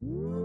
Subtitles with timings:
[0.00, 0.37] up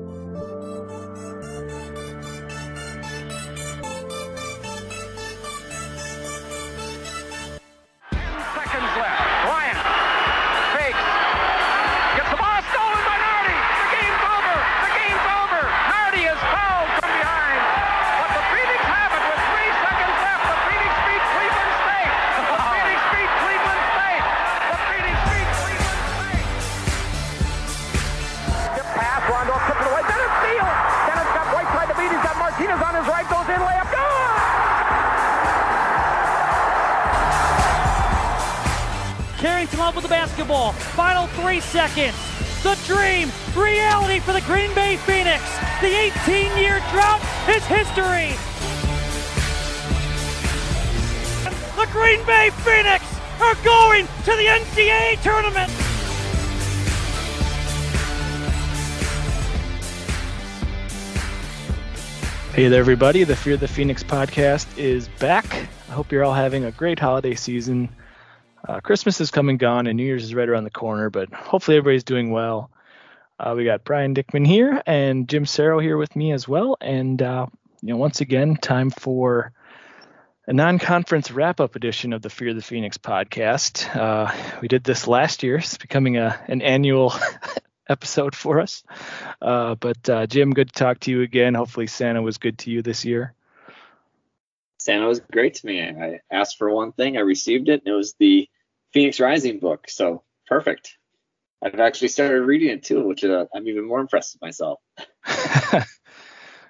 [41.87, 42.15] seconds.
[42.63, 45.43] The dream, reality for the Green Bay Phoenix.
[45.81, 47.19] The 18-year drought
[47.49, 48.31] is history.
[51.75, 53.03] The Green Bay Phoenix
[53.41, 55.69] are going to the NCAA tournament.
[62.53, 63.25] Hey there, everybody.
[63.25, 65.67] The Fear the Phoenix podcast is back.
[65.89, 67.89] I hope you're all having a great holiday season.
[68.83, 71.77] Christmas is come and gone, and New Year's is right around the corner, but hopefully
[71.77, 72.69] everybody's doing well.
[73.39, 76.77] Uh, we got Brian Dickman here and Jim Sarro here with me as well.
[76.81, 77.47] And, uh,
[77.81, 79.53] you know, once again, time for
[80.47, 83.95] a non conference wrap up edition of the Fear the Phoenix podcast.
[83.95, 84.31] Uh,
[84.61, 87.13] we did this last year, it's becoming a, an annual
[87.89, 88.83] episode for us.
[89.41, 91.53] Uh, but, uh, Jim, good to talk to you again.
[91.53, 93.33] Hopefully, Santa was good to you this year.
[94.77, 95.81] Santa was great to me.
[95.81, 98.49] I asked for one thing, I received it, and it was the
[98.93, 99.89] Phoenix Rising book.
[99.89, 100.97] So perfect.
[101.63, 104.79] I've actually started reading it too, which uh, I'm even more impressed with myself.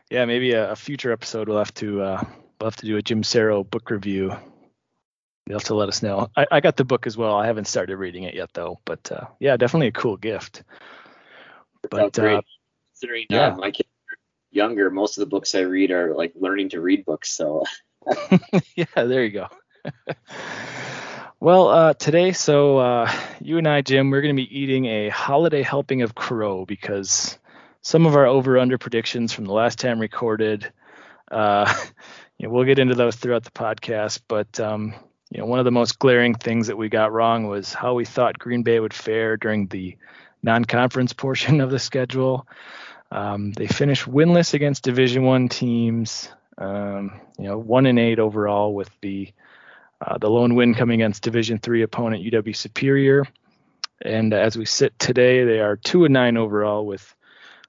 [0.09, 2.23] yeah, maybe a, a, future episode we'll have to uh,
[2.59, 4.35] we'll have to do a Jim Sarro book review.
[5.47, 6.29] You'll have to let us know.
[6.37, 7.35] I, I got the book as well.
[7.35, 10.63] I haven't started reading it yet though, but uh, yeah, definitely a cool gift.
[11.89, 12.41] But uh,
[12.93, 13.55] considering uh, yeah.
[13.57, 14.17] my kids are
[14.51, 17.31] younger, most of the books I read are like learning to read books.
[17.31, 17.63] So
[18.75, 19.47] yeah, there you go.
[21.43, 23.11] well, uh, today, so uh,
[23.41, 27.37] you and I, Jim, we're going to be eating a holiday helping of crow because
[27.81, 30.71] some of our over/under predictions from the last time recorded.
[31.29, 31.65] Uh,
[32.37, 34.93] you know, we'll get into those throughout the podcast, but um,
[35.31, 38.05] you know, one of the most glaring things that we got wrong was how we
[38.05, 39.97] thought Green Bay would fare during the
[40.43, 42.47] non-conference portion of the schedule.
[43.11, 46.29] Um, they finished winless against Division One teams.
[46.57, 49.33] Um, you know, one and eight overall with the
[50.05, 53.25] uh, the lone win coming against Division three opponent UW Superior.
[54.01, 57.15] And as we sit today, they are two and nine overall with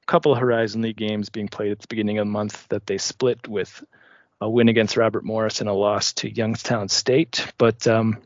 [0.03, 2.87] a couple of Horizon League games being played at the beginning of the month that
[2.87, 3.85] they split with
[4.41, 7.47] a win against Robert Morris and a loss to Youngstown State.
[7.57, 8.19] But um,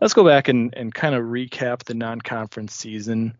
[0.00, 3.36] let's go back and, and kind of recap the non-conference season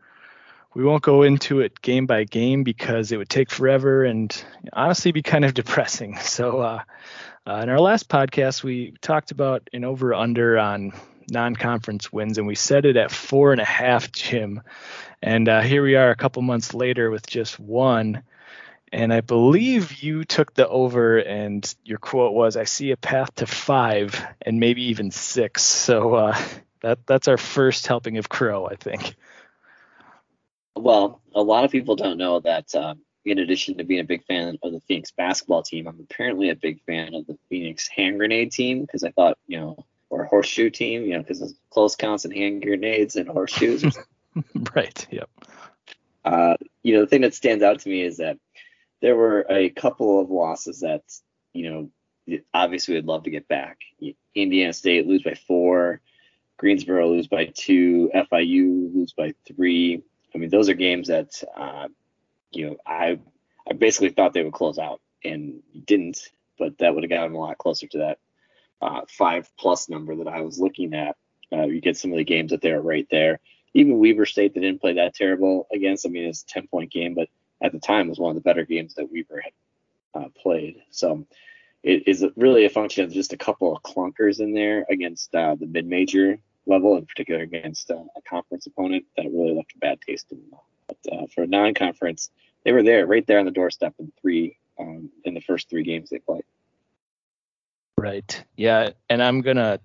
[0.75, 5.13] we won't go into it game by game because it would take forever and honestly
[5.13, 6.17] be kind of depressing.
[6.19, 6.83] So, uh,
[7.47, 10.93] uh, in our last podcast, we talked about an over under on
[11.31, 14.63] non conference wins, and we set it at four and a half, Jim.
[15.23, 18.23] And uh, here we are a couple months later with just one.
[18.93, 23.35] And I believe you took the over, and your quote was, "I see a path
[23.37, 25.63] to five and maybe even six.
[25.63, 26.39] So uh,
[26.83, 29.17] that that's our first helping of Crow, I think.
[30.77, 34.25] Well, a lot of people don't know that um, in addition to being a big
[34.25, 38.19] fan of the Phoenix basketball team, I'm apparently a big fan of the Phoenix hand
[38.19, 41.97] grenade team because I thought, you know, or horseshoe team, you know, because it's close
[41.97, 43.85] counts and hand grenades and horseshoes.
[44.75, 45.07] right.
[45.11, 45.31] Yep.
[46.25, 48.39] Uh, you know, the thing that stands out to me is that
[49.01, 51.03] there were a couple of losses that,
[51.53, 53.79] you know, obviously we'd love to get back.
[54.35, 56.01] Indiana State lose by four,
[56.59, 60.03] Greensboro lose by two, FIU lose by three.
[60.35, 61.89] I mean, those are games that uh,
[62.53, 63.19] you know I
[63.69, 67.39] I basically thought they would close out and didn't, but that would have gotten a
[67.39, 68.19] lot closer to that
[68.81, 71.17] uh, five plus number that I was looking at.
[71.53, 73.41] Uh, you get some of the games that they're right there.
[73.75, 76.05] Even Weber State, they didn't play that terrible against.
[76.05, 77.29] I mean, it's a 10 point game, but
[77.63, 79.53] at the time was one of the better games that Weber had
[80.15, 80.83] uh, played.
[80.91, 81.27] So
[81.83, 85.55] it is really a function of just a couple of clunkers in there against uh,
[85.55, 89.79] the mid major level, in particular against uh, a conference opponent that really left a
[89.79, 90.49] bad taste in them.
[90.51, 90.61] But
[91.11, 92.31] uh, for a non-conference,
[92.65, 95.83] they were there, right there on the doorstep in three um, in the first three
[95.83, 96.45] games they played.
[97.97, 98.45] Right.
[98.57, 99.81] Yeah, and I'm gonna,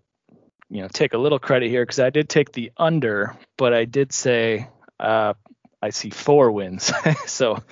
[0.69, 3.86] you know, take a little credit here because I did take the under, but I
[3.86, 4.69] did say
[5.00, 5.33] uh,
[5.81, 6.92] I see four wins.
[7.27, 7.63] so,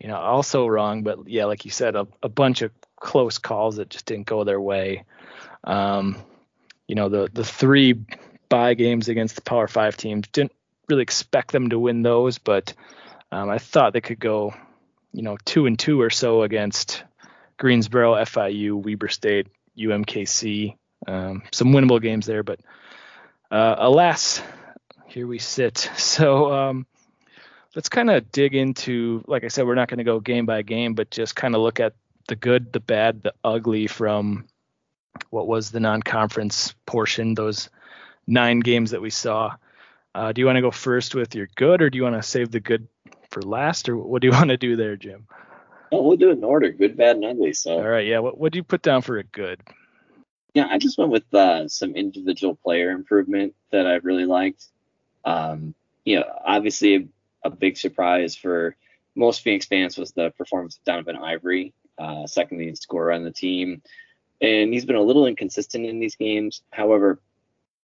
[0.00, 3.76] you know, also wrong, but yeah, like you said, a, a bunch of close calls
[3.76, 5.04] that just didn't go their way.
[5.64, 6.16] Um,
[6.88, 7.94] you know, the the three
[8.48, 10.28] bye games against the Power Five teams.
[10.28, 10.52] Didn't
[10.92, 12.74] really expect them to win those, but
[13.32, 14.52] Um, I thought they could go,
[15.14, 17.02] you know, two and two or so against
[17.56, 19.46] Greensboro, FIU, Weber State,
[19.78, 20.76] UMKC.
[21.06, 22.60] Um, some winnable games there, but
[23.50, 24.42] uh, alas,
[25.06, 25.90] here we sit.
[25.96, 26.86] So um,
[27.74, 30.60] let's kind of dig into, like I said, we're not going to go game by
[30.60, 31.94] game, but just kind of look at
[32.28, 34.44] the good, the bad, the ugly from
[35.30, 37.70] what was the non-conference portion, those
[38.26, 39.56] nine games that we saw.
[40.14, 42.22] Uh, do you want to go first with your good, or do you want to
[42.22, 42.86] save the good
[43.30, 45.26] for last, or what do you want to do there, Jim?
[45.90, 47.52] Well, we'll do it in order: good, bad, and ugly.
[47.54, 47.78] So.
[47.78, 48.18] All right, yeah.
[48.18, 49.60] What what do you put down for a good?
[50.54, 54.66] Yeah, I just went with uh, some individual player improvement that I really liked.
[55.24, 55.74] Um,
[56.04, 58.76] you know, obviously a, a, big surprise for
[59.14, 63.30] most Phoenix fans was the performance of Donovan Ivory, uh, second leading scorer on the
[63.30, 63.82] team,
[64.40, 66.62] and he's been a little inconsistent in these games.
[66.70, 67.20] However,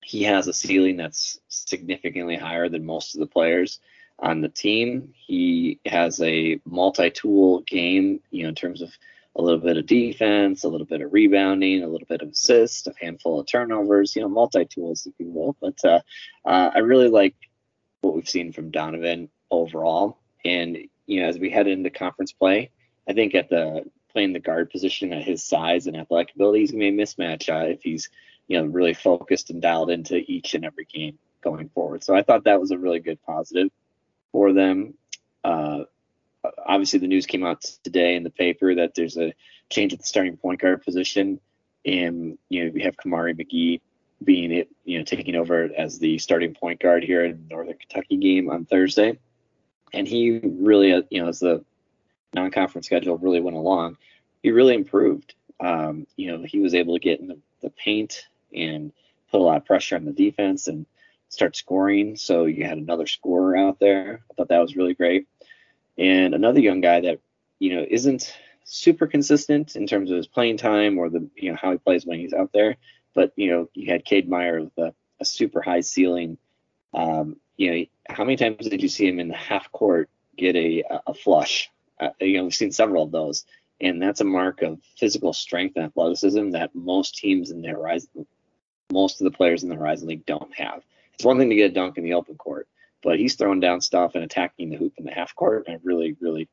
[0.06, 3.80] he has a ceiling that's significantly higher than most of the players
[4.20, 5.12] on the team.
[5.16, 8.96] He has a multi-tool game, you know, in terms of
[9.34, 12.86] a little bit of defense, a little bit of rebounding, a little bit of assist,
[12.86, 15.56] a handful of turnovers, you know, multi-tools, if you will.
[15.60, 16.00] But uh,
[16.44, 17.34] uh, I really like
[18.02, 20.18] what we've seen from Donovan overall.
[20.44, 22.70] And, you know, as we head into conference play,
[23.08, 26.70] I think at the playing the guard position at his size and athletic ability, he's
[26.70, 28.08] to be a mismatch uh, if he's–
[28.48, 32.04] you know, really focused and dialed into each and every game going forward.
[32.04, 33.70] So I thought that was a really good positive
[34.32, 34.94] for them.
[35.44, 35.84] Uh,
[36.64, 39.32] obviously, the news came out today in the paper that there's a
[39.70, 41.40] change at the starting point guard position,
[41.84, 43.80] and you know we have Kamari McGee
[44.24, 48.16] being it, you know, taking over as the starting point guard here in Northern Kentucky
[48.16, 49.18] game on Thursday,
[49.92, 51.64] and he really, uh, you know, as the
[52.34, 53.96] non-conference schedule really went along,
[54.42, 55.34] he really improved.
[55.60, 58.92] Um, you know, he was able to get in the, the paint and
[59.30, 60.86] put a lot of pressure on the defense and
[61.28, 62.16] start scoring.
[62.16, 64.22] So you had another scorer out there.
[64.30, 65.26] I thought that was really great.
[65.98, 67.20] And another young guy that,
[67.58, 71.58] you know, isn't super consistent in terms of his playing time or the, you know,
[71.60, 72.76] how he plays when he's out there.
[73.14, 76.36] But, you know, you had Cade Meyer with a, a super high ceiling.
[76.92, 80.54] Um, you know, how many times did you see him in the half court get
[80.54, 81.70] a, a flush?
[81.98, 83.44] Uh, you know, we've seen several of those.
[83.80, 88.06] And that's a mark of physical strength and athleticism that most teams in their rise,
[88.92, 90.82] most of the players in the Horizon League don't have.
[91.14, 92.68] It's one thing to get a dunk in the open court,
[93.02, 95.64] but he's throwing down stuff and attacking the hoop in the half court.
[95.66, 96.48] And I really, really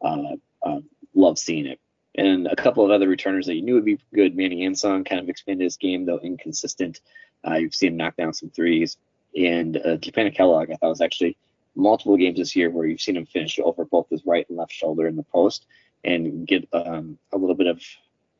[0.00, 0.80] uh, uh,
[1.14, 1.80] love seeing it.
[2.14, 4.36] And a couple of other returners that you knew would be good.
[4.36, 7.00] Manny Ansong kind of expanded his game, though inconsistent.
[7.46, 8.96] Uh, you've seen him knock down some threes.
[9.36, 11.36] And uh, Japannah Kellogg, I thought was actually
[11.74, 14.72] multiple games this year where you've seen him finish over both his right and left
[14.72, 15.66] shoulder in the post
[16.04, 17.82] and get um, a little bit of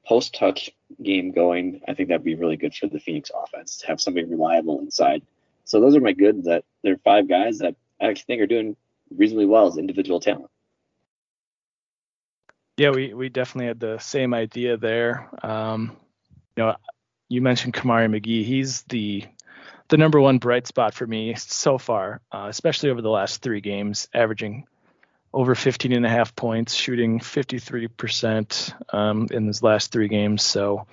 [0.06, 0.70] post touch
[1.02, 4.26] game going, I think that'd be really good for the Phoenix offense to have somebody
[4.26, 5.22] reliable inside.
[5.64, 6.44] So those are my goods.
[6.46, 8.76] That there are five guys that I think are doing
[9.14, 10.50] reasonably well as individual talent.
[12.76, 15.30] Yeah, we, we definitely had the same idea there.
[15.42, 15.96] Um,
[16.56, 16.76] you know,
[17.28, 18.44] you mentioned Kamari McGee.
[18.44, 19.24] He's the
[19.88, 23.60] the number one bright spot for me so far, uh, especially over the last three
[23.60, 24.66] games, averaging
[25.36, 30.42] over 15 and a half points, shooting 53% um, in his last three games.
[30.42, 30.86] So,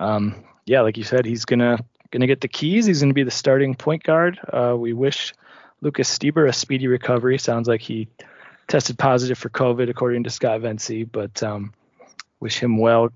[0.00, 0.34] um,
[0.66, 1.78] yeah, like you said, he's gonna
[2.10, 2.86] gonna get the keys.
[2.86, 4.40] He's gonna be the starting point guard.
[4.52, 5.32] Uh, we wish
[5.80, 7.38] Lucas Stieber a speedy recovery.
[7.38, 8.08] Sounds like he
[8.66, 11.72] tested positive for COVID, according to Scott Venci, but um,
[12.40, 13.10] wish him well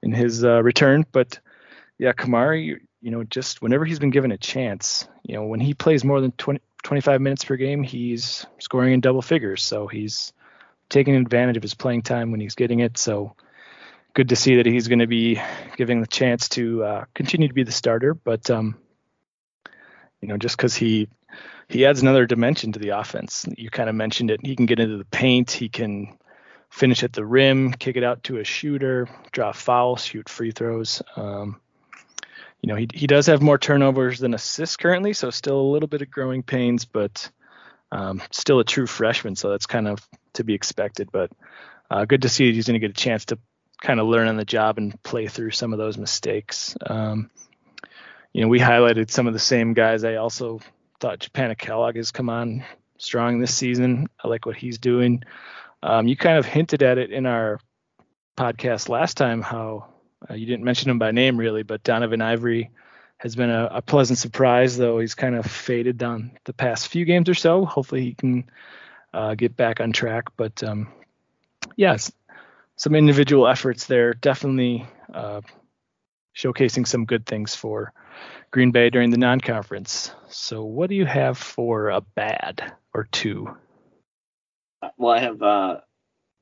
[0.00, 1.04] in his uh, return.
[1.10, 1.40] But
[1.98, 5.74] yeah, Kamari, you know, just whenever he's been given a chance, you know, when he
[5.74, 9.62] plays more than 20, 25 minutes per game, he's scoring in double figures.
[9.62, 10.32] So he's
[10.88, 12.96] taking advantage of his playing time when he's getting it.
[12.96, 13.34] So
[14.14, 15.40] good to see that he's going to be
[15.76, 18.14] giving the chance to uh, continue to be the starter.
[18.14, 18.76] But um,
[20.20, 21.08] you know, just because he
[21.68, 23.46] he adds another dimension to the offense.
[23.56, 24.40] You kind of mentioned it.
[24.44, 25.50] He can get into the paint.
[25.50, 26.18] He can
[26.70, 31.02] finish at the rim, kick it out to a shooter, draw fouls, shoot free throws.
[31.16, 31.60] Um,
[32.64, 35.86] you know, he he does have more turnovers than assists currently, so still a little
[35.86, 37.30] bit of growing pains, but
[37.92, 40.00] um, still a true freshman, so that's kind of
[40.32, 41.12] to be expected.
[41.12, 41.30] But
[41.90, 43.38] uh, good to see he's going to get a chance to
[43.82, 46.74] kind of learn on the job and play through some of those mistakes.
[46.86, 47.28] Um,
[48.32, 50.02] you know, we highlighted some of the same guys.
[50.02, 50.58] I also
[51.00, 52.64] thought Japannah Kellogg has come on
[52.96, 54.08] strong this season.
[54.24, 55.22] I like what he's doing.
[55.82, 57.60] Um, you kind of hinted at it in our
[58.38, 59.93] podcast last time how
[60.30, 62.70] uh, you didn't mention him by name really, but Donovan Ivory
[63.18, 67.04] has been a, a, pleasant surprise, though he's kind of faded down the past few
[67.04, 67.64] games or so.
[67.64, 68.44] Hopefully he can
[69.12, 70.24] uh, get back on track.
[70.36, 70.88] But um,
[71.76, 72.12] yes,
[72.76, 75.40] some individual efforts there, definitely uh,
[76.36, 77.92] showcasing some good things for
[78.50, 80.12] Green Bay during the non-conference.
[80.28, 83.56] So what do you have for a bad or two?
[84.98, 85.80] well, I have uh,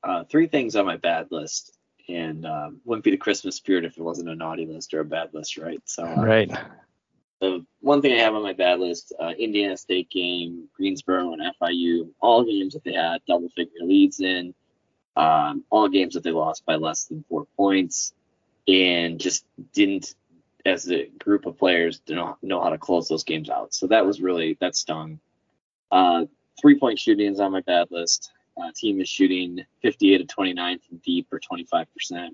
[0.03, 1.77] uh, three things on my bad list,
[2.09, 5.05] and um, wouldn't be the Christmas spirit if it wasn't a naughty list or a
[5.05, 5.81] bad list, right?
[5.85, 6.51] So, uh, right.
[7.39, 11.41] The one thing I have on my bad list: uh, Indiana State game, Greensboro and
[11.61, 14.53] FIU, all games that they had double-figure leads in,
[15.15, 18.13] um, all games that they lost by less than four points,
[18.67, 20.15] and just didn't,
[20.65, 23.73] as a group of players, know know how to close those games out.
[23.73, 25.19] So that was really that stung.
[25.91, 26.25] Uh,
[26.61, 28.31] three-point shooting is on my bad list.
[28.55, 32.29] Uh, team is shooting 58 to 29 from deep or 25%,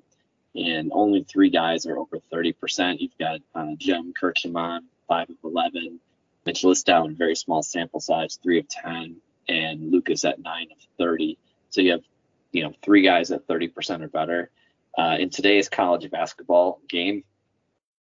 [0.56, 3.00] and only three guys are over 30%.
[3.00, 6.00] You've got uh, Jem Kirchman, 5 of 11,
[6.46, 9.16] Mitch Listow very small sample size, 3 of 10,
[9.48, 11.38] and Lucas at 9 of 30.
[11.70, 12.04] So you have,
[12.52, 14.50] you know, three guys at 30% or better.
[14.98, 17.24] Uh, in today's college basketball game,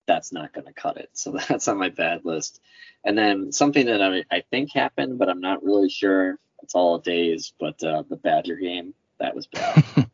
[0.06, 1.10] that's not going to cut it.
[1.12, 2.60] So that's on my bad list.
[3.04, 6.98] And then something that I, I think happened, but I'm not really sure it's all
[6.98, 9.84] days, but uh, the Badger game that was bad.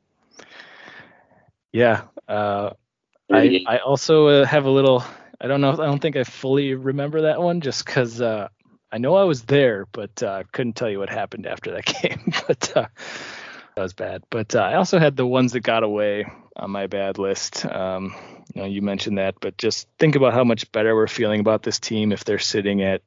[1.73, 2.71] yeah, uh,
[3.31, 5.05] I I also uh, have a little.
[5.41, 5.73] I don't know.
[5.73, 8.49] I don't think I fully remember that one, just because uh,
[8.93, 12.33] I know I was there, but uh, couldn't tell you what happened after that game.
[12.47, 12.87] but uh,
[13.75, 14.23] that was bad.
[14.31, 17.67] But uh, I also had the ones that got away on my bad list.
[17.67, 18.15] Um,
[18.55, 21.63] you know, you mentioned that, but just think about how much better we're feeling about
[21.63, 23.03] this team if they're sitting at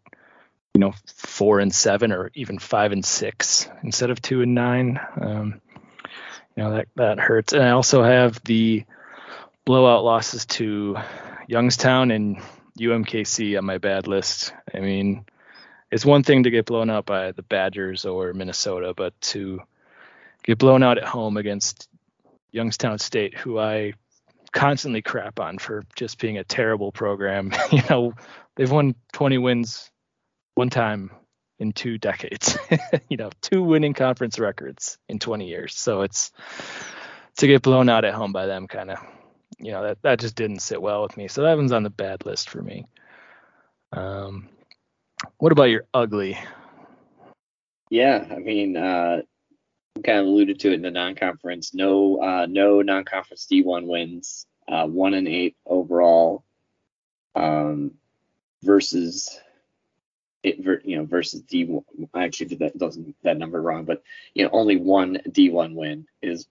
[0.78, 5.00] you know four and seven or even five and six instead of two and nine.
[5.20, 5.60] Um,
[6.56, 7.52] you know that that hurts.
[7.52, 8.86] And I also have the
[9.66, 10.98] blowout losses to
[11.48, 12.38] Youngstown and
[12.80, 14.54] UMKC on my bad list.
[14.72, 15.26] I mean,
[15.90, 19.62] it's one thing to get blown out by the Badgers or Minnesota, but to
[20.44, 21.90] get blown out at home against
[22.52, 23.94] Youngstown State, who I
[24.52, 27.52] constantly crap on for just being a terrible program.
[27.72, 28.14] you know,
[28.56, 29.90] they've won 20 wins
[30.58, 31.12] one time
[31.60, 32.58] in two decades.
[33.10, 35.76] you know, two winning conference records in 20 years.
[35.76, 36.32] So it's
[37.38, 38.98] to get blown out at home by them kind of,
[39.60, 41.28] you know, that that just didn't sit well with me.
[41.28, 42.86] So that one's on the bad list for me.
[43.94, 44.50] Um,
[45.38, 46.38] what about your ugly?
[47.90, 49.22] Yeah, I mean, uh,
[50.04, 51.74] kind of alluded to it in the non-conference.
[51.74, 54.46] No, uh, no non-conference D1 wins.
[54.68, 56.44] Uh, one and eight overall.
[57.36, 57.94] Um,
[58.64, 59.40] versus
[60.48, 61.84] it, you know, versus D1.
[62.14, 66.08] I actually did that doesn't that number wrong, but you know, only one D1 win
[66.22, 66.48] is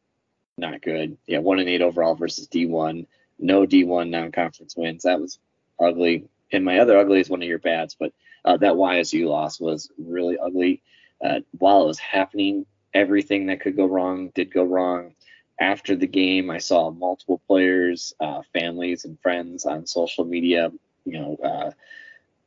[0.56, 1.16] not good.
[1.26, 3.06] Yeah, one and eight overall versus D1.
[3.38, 5.02] No D1 non-conference wins.
[5.02, 5.38] That was
[5.78, 6.28] ugly.
[6.52, 8.12] And my other ugly is one of your bads, but
[8.44, 10.82] uh, that YSU loss was really ugly.
[11.22, 15.14] Uh, while it was happening, everything that could go wrong did go wrong.
[15.58, 20.70] After the game, I saw multiple players, uh, families, and friends on social media,
[21.04, 21.70] you know, uh,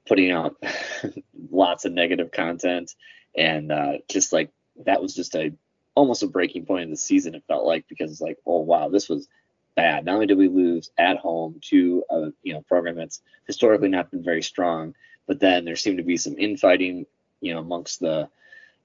[0.09, 0.57] putting out
[1.51, 2.95] lots of negative content.
[3.37, 4.51] And uh, just like
[4.85, 5.53] that was just a
[5.95, 8.89] almost a breaking point in the season it felt like because it's like oh wow
[8.89, 9.27] this was
[9.75, 10.05] bad.
[10.05, 14.11] Not only did we lose at home to a you know program that's historically not
[14.11, 14.95] been very strong
[15.27, 17.05] but then there seemed to be some infighting
[17.39, 18.27] you know amongst the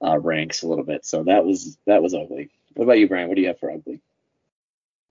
[0.03, 1.05] uh, ranks a little bit.
[1.05, 2.49] So that was that was ugly.
[2.75, 3.27] What about you brian?
[3.27, 3.99] What do you have for ugly?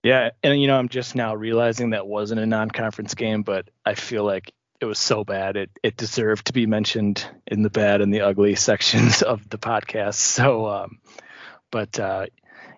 [0.03, 3.95] Yeah and you know i'm just now realizing that wasn't a non-conference game but i
[3.95, 8.01] feel like it was so bad it it deserved to be mentioned in the bad
[8.01, 10.15] and the ugly sections of the podcast.
[10.15, 10.99] So, um,
[11.71, 12.27] but uh,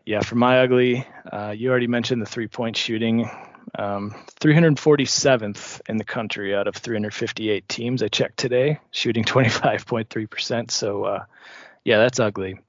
[0.05, 3.29] yeah, for my ugly, uh, you already mentioned the three point shooting.
[3.77, 10.71] Um, 347th in the country out of 358 teams I checked today, shooting 25.3%.
[10.71, 11.25] So, uh,
[11.83, 12.59] yeah, that's ugly.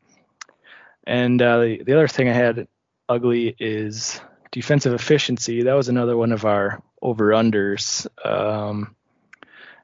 [1.07, 2.67] And uh, the, the other thing I had
[3.09, 4.21] ugly is
[4.51, 5.63] defensive efficiency.
[5.63, 8.07] That was another one of our over unders.
[8.27, 8.97] Um,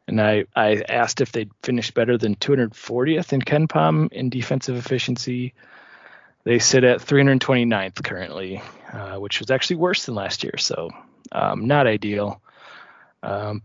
[0.06, 5.54] and I, I asked if they'd finished better than 240th in KenPom in defensive efficiency.
[6.44, 10.90] They sit at 329th currently, uh, which was actually worse than last year, so
[11.32, 12.42] um, not ideal.
[13.22, 13.62] Um,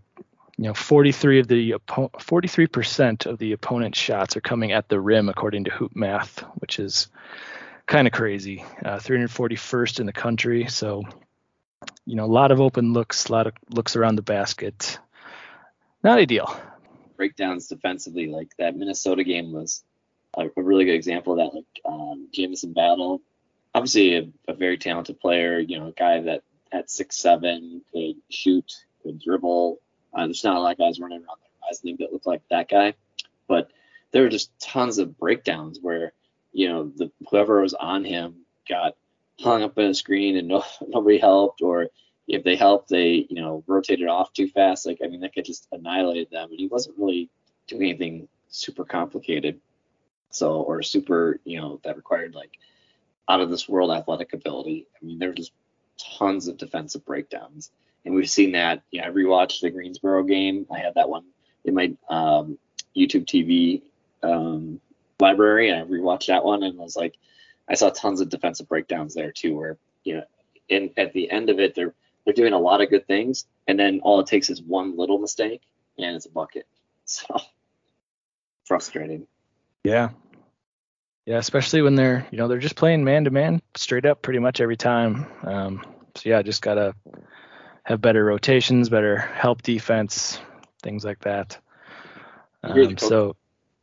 [0.58, 5.30] you know, 43 of the 43% of the opponent's shots are coming at the rim
[5.30, 7.08] according to Hoop Math, which is
[7.86, 8.64] kind of crazy.
[8.84, 11.04] Uh, 341st in the country, so
[12.06, 15.00] you know, a lot of open looks, a lot of looks around the basket
[16.04, 16.60] not ideal.
[17.18, 19.84] Breakdowns defensively, like that Minnesota game was
[20.38, 21.56] a, a really good example of that.
[21.56, 23.22] Like um, Jamison Battle,
[23.74, 25.60] obviously a, a, very talented player.
[25.60, 28.72] You know, a guy that at six seven could shoot,
[29.04, 29.80] could dribble.
[30.14, 31.38] Uh, there's not a lot of guys running around.
[31.70, 32.96] I think that look like that guy,
[33.48, 33.70] but
[34.12, 36.14] there were just tons of breakdowns where
[36.52, 38.96] you know the whoever was on him got
[39.40, 41.88] hung up in a screen and no, nobody helped, or
[42.30, 44.86] if they helped, they you know rotated off too fast.
[44.86, 46.50] Like I mean, that could just annihilate them.
[46.52, 47.30] And he wasn't really
[47.68, 49.60] doing anything super complicated,
[50.30, 52.52] so or super you know that required like
[53.28, 54.86] out of this world athletic ability.
[55.02, 55.52] I mean, there are just
[56.18, 57.72] tons of defensive breakdowns,
[58.06, 58.84] and we've seen that.
[58.92, 60.68] Yeah, I rewatched the Greensboro game.
[60.72, 61.26] I had that one
[61.66, 62.60] in my um,
[62.96, 63.82] YouTube TV
[64.22, 64.80] um,
[65.20, 67.16] library, and I rewatched that one, and I was like,
[67.68, 70.24] I saw tons of defensive breakdowns there too, where you know,
[70.68, 71.96] in at the end of it, they're
[72.30, 75.18] they're doing a lot of good things, and then all it takes is one little
[75.18, 75.62] mistake,
[75.98, 76.66] and it's a bucket.
[77.12, 77.26] So
[78.66, 79.26] frustrating.
[79.84, 80.10] Yeah.
[81.26, 84.38] Yeah, especially when they're, you know, they're just playing man to man straight up pretty
[84.38, 85.26] much every time.
[85.42, 85.82] Um,
[86.14, 86.94] so yeah, just gotta
[87.82, 90.40] have better rotations, better help defense,
[90.84, 91.58] things like that.
[92.62, 93.36] Um, so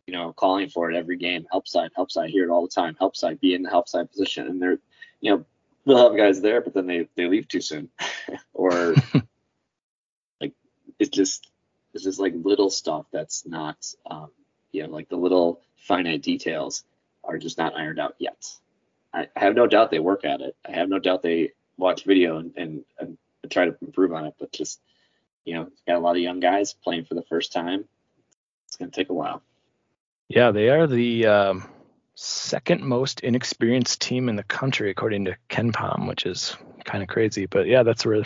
[0.07, 2.69] you know, calling for it every game, help side, help side, hear it all the
[2.69, 4.79] time, help side, be in the help side position, and they're,
[5.21, 5.45] you know,
[5.87, 7.89] they'll have guys there, but then they they leave too soon,
[8.53, 8.95] or
[10.41, 10.53] like
[10.99, 11.51] it's just
[11.97, 13.79] it's just like little stuff that's not,
[14.11, 14.31] um,
[14.71, 16.85] you know, like the little finite details
[17.25, 18.47] are just not ironed out yet.
[19.15, 20.55] I, I have no doubt they work at it.
[20.69, 23.17] I have no doubt they watch video and, and, and
[23.51, 24.81] try to improve on it, but just,
[25.47, 27.87] you know, got a lot of young guys playing for the first time.
[28.67, 29.43] It's going to take a while.
[30.29, 31.69] Yeah, they are the um,
[32.17, 37.47] second most inexperienced team in the country, according to KenPom, which is kind of crazy.
[37.47, 38.23] But yeah, that's where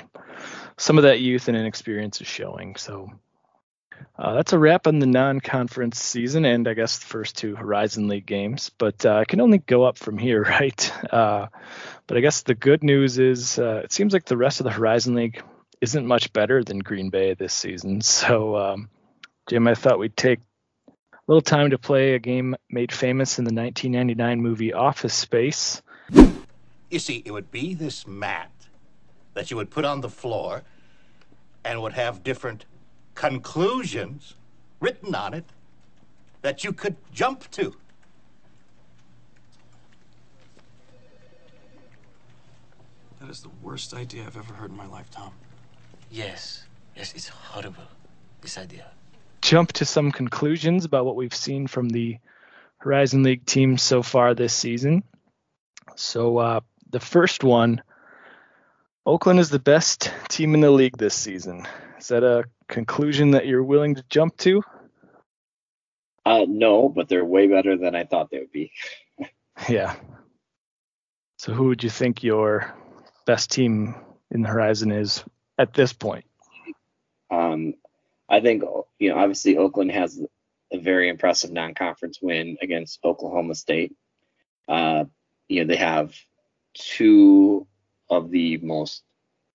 [0.78, 2.76] some of that youth and inexperience is showing.
[2.76, 3.10] So
[4.16, 8.06] uh, that's a wrap on the non-conference season and I guess the first two Horizon
[8.06, 8.70] League games.
[8.78, 11.12] But uh, I can only go up from here, right?
[11.12, 11.48] Uh,
[12.06, 14.70] but I guess the good news is uh, it seems like the rest of the
[14.70, 15.42] Horizon League
[15.80, 18.00] isn't much better than Green Bay this season.
[18.10, 18.88] So, um,
[19.48, 20.40] Jim, I thought we'd take
[21.30, 25.80] little time to play a game made famous in the 1999 movie Office Space.
[26.10, 28.50] You see, it would be this mat
[29.34, 30.62] that you would put on the floor
[31.64, 32.64] and would have different
[33.14, 34.34] conclusions
[34.80, 35.44] written on it
[36.42, 37.76] that you could jump to.
[43.20, 45.30] That is the worst idea I've ever heard in my life, Tom.
[46.10, 46.64] Yes,
[46.96, 47.84] yes, it's horrible,
[48.40, 48.86] this idea.
[49.50, 52.18] Jump to some conclusions about what we've seen from the
[52.78, 55.02] Horizon League team so far this season.
[55.96, 57.82] So, uh, the first one
[59.04, 61.66] Oakland is the best team in the league this season.
[61.98, 64.62] Is that a conclusion that you're willing to jump to?
[66.24, 68.70] Uh, no, but they're way better than I thought they would be.
[69.68, 69.96] yeah.
[71.38, 72.72] So who would you think your
[73.26, 73.96] best team
[74.30, 75.24] in the horizon is
[75.58, 76.24] at this point?
[77.32, 77.74] Um,
[78.30, 78.62] I think
[78.98, 80.20] you know obviously Oakland has
[80.72, 83.92] a very impressive non-conference win against Oklahoma State.
[84.68, 85.04] Uh,
[85.48, 86.14] you know they have
[86.74, 87.66] two
[88.08, 89.02] of the most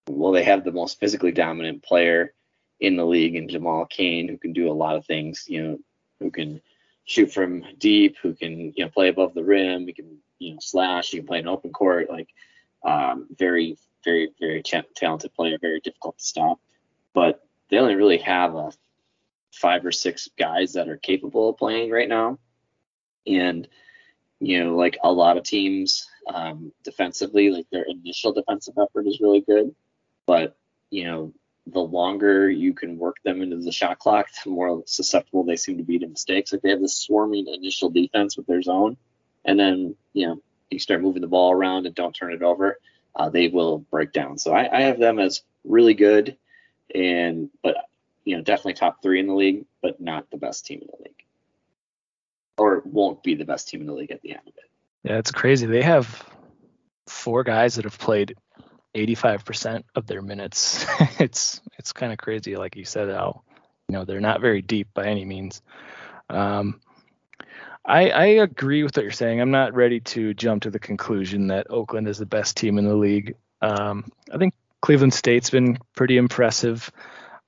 [0.09, 2.33] well they have the most physically dominant player
[2.79, 5.79] in the league in Jamal Cain, who can do a lot of things, you know,
[6.19, 6.61] who can
[7.05, 10.59] shoot from deep, who can, you know, play above the rim, he can, you know,
[10.61, 12.27] slash, he can play an open court, like
[12.83, 16.59] um, very, very, very talented player, very difficult to stop.
[17.13, 18.71] But they only really have a
[19.51, 22.37] five or six guys that are capable of playing right now.
[23.25, 23.67] And,
[24.39, 29.21] you know, like a lot of teams um, defensively, like their initial defensive effort is
[29.21, 29.73] really good.
[30.25, 30.57] But,
[30.89, 31.33] you know,
[31.67, 35.77] the longer you can work them into the shot clock, the more susceptible they seem
[35.77, 36.51] to be to mistakes.
[36.51, 38.97] Like they have this swarming initial defense with their zone,
[39.45, 42.79] and then you know you start moving the ball around and don't turn it over,
[43.15, 44.37] uh, they will break down.
[44.37, 46.37] So I, I have them as really good,
[46.93, 47.75] and but
[48.23, 51.03] you know definitely top three in the league, but not the best team in the
[51.03, 51.23] league,
[52.57, 54.69] or won't be the best team in the league at the end of it.
[55.03, 55.65] Yeah, it's crazy.
[55.65, 56.23] They have
[57.07, 58.35] four guys that have played
[58.95, 60.85] 85% of their minutes.
[61.19, 63.41] it's it's kind of crazy, like you said, how
[63.87, 65.61] you know they're not very deep by any means.
[66.29, 66.81] Um,
[67.85, 69.39] I, I agree with what you're saying.
[69.39, 72.85] I'm not ready to jump to the conclusion that Oakland is the best team in
[72.85, 73.35] the league.
[73.61, 76.91] Um, I think Cleveland State's been pretty impressive.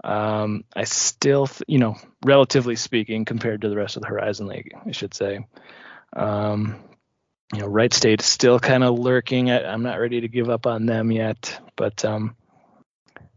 [0.04, 1.96] Um, I still, you know,
[2.26, 5.46] relatively speaking, compared to the rest of the Horizon League, I should say.
[6.16, 6.84] Um,
[7.54, 9.52] you know, Wright State is still kind of lurking.
[9.52, 12.36] At, I'm not ready to give up on them yet, but um,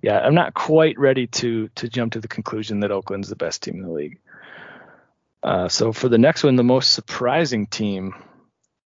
[0.01, 3.63] yeah, I'm not quite ready to to jump to the conclusion that Oakland's the best
[3.63, 4.19] team in the league.
[5.43, 8.15] Uh, so for the next one, the most surprising team,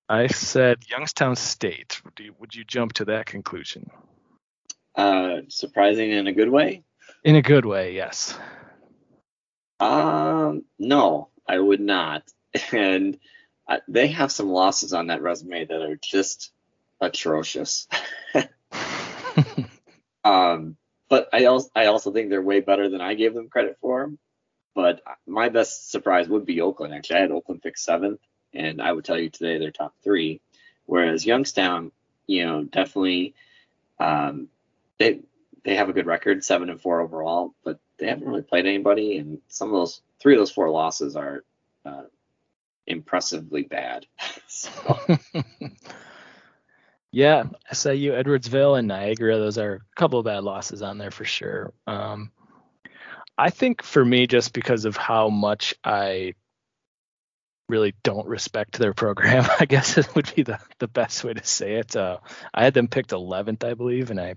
[0.08, 2.00] I said Youngstown State.
[2.02, 3.90] Would you, would you jump to that conclusion?
[4.94, 6.82] Uh, surprising in a good way.
[7.24, 8.36] In a good way, yes.
[9.80, 12.22] Um, no, I would not.
[12.72, 13.18] And
[13.88, 16.52] they have some losses on that resume that are just
[17.00, 17.88] atrocious.
[20.24, 20.76] um,
[21.08, 24.12] but I also I also think they're way better than I gave them credit for.
[24.74, 26.94] But my best surprise would be Oakland.
[26.94, 28.20] Actually, I had Oakland pick seventh,
[28.54, 30.40] and I would tell you today they're top three.
[30.86, 31.92] Whereas Youngstown,
[32.26, 33.34] you know, definitely
[33.98, 34.48] um,
[34.98, 35.20] they
[35.64, 39.18] they have a good record, seven and four overall, but they haven't really played anybody,
[39.18, 41.44] and some of those three of those four losses are
[41.84, 42.02] uh,
[42.86, 44.06] impressively bad.
[47.12, 49.38] yeah, SIU, Edwardsville, and Niagara.
[49.38, 51.72] Those are a couple of bad losses on there for sure.
[51.86, 52.32] Um,
[53.38, 56.34] I think for me, just because of how much I
[57.68, 61.44] really don't respect their program, I guess it would be the, the best way to
[61.44, 61.96] say it.
[61.96, 62.18] Uh,
[62.52, 64.34] I had them picked 11th, I believe, and I,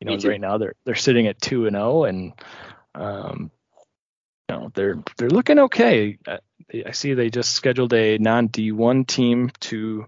[0.00, 2.32] you know, right now they're they're sitting at two and zero, oh, and
[2.94, 3.50] um,
[4.48, 6.18] you know they're they're looking okay.
[6.26, 6.38] I,
[6.86, 10.06] I see they just scheduled a non D1 team to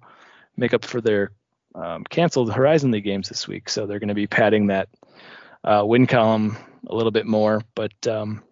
[0.57, 1.33] make up for their
[1.75, 4.88] um, canceled Horizon League games this week, so they're going to be padding that
[5.64, 6.57] uh, win column
[6.88, 7.62] a little bit more.
[7.75, 8.42] But um,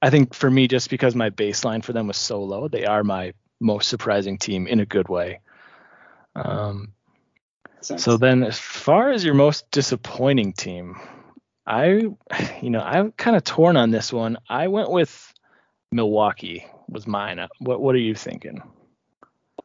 [0.00, 3.04] I think for me, just because my baseline for them was so low, they are
[3.04, 5.40] my most surprising team in a good way.
[6.34, 6.92] Um,
[7.82, 10.96] so then, as far as your most disappointing team,
[11.66, 12.08] I,
[12.60, 14.38] you know, I'm kind of torn on this one.
[14.48, 15.32] I went with
[15.92, 17.40] Milwaukee was mine.
[17.58, 18.62] What What are you thinking?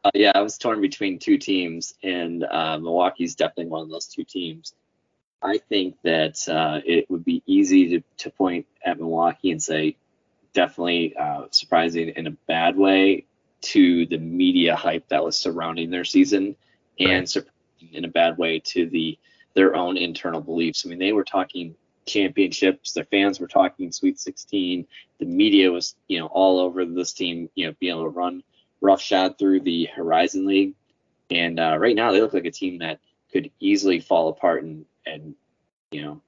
[0.04, 4.06] Uh, yeah, I was torn between two teams, and uh, Milwaukee's definitely one of those
[4.06, 4.74] two teams.
[5.42, 9.96] I think that uh, it would be easy to, to point at Milwaukee and say,
[10.52, 13.24] definitely uh, surprising in a bad way
[13.60, 16.56] to the media hype that was surrounding their season,
[17.00, 17.10] right.
[17.10, 17.57] and surprising
[17.92, 19.18] in a bad way to the
[19.54, 20.84] their own internal beliefs.
[20.84, 21.74] I mean, they were talking
[22.06, 22.92] championships.
[22.92, 24.86] Their fans were talking Sweet 16.
[25.18, 28.42] The media was, you know, all over this team, you know, being able to run
[28.80, 30.74] roughshod through the Horizon League.
[31.30, 33.00] And uh, right now, they look like a team that
[33.32, 34.62] could easily fall apart.
[34.62, 35.34] And, and
[35.90, 36.22] you know,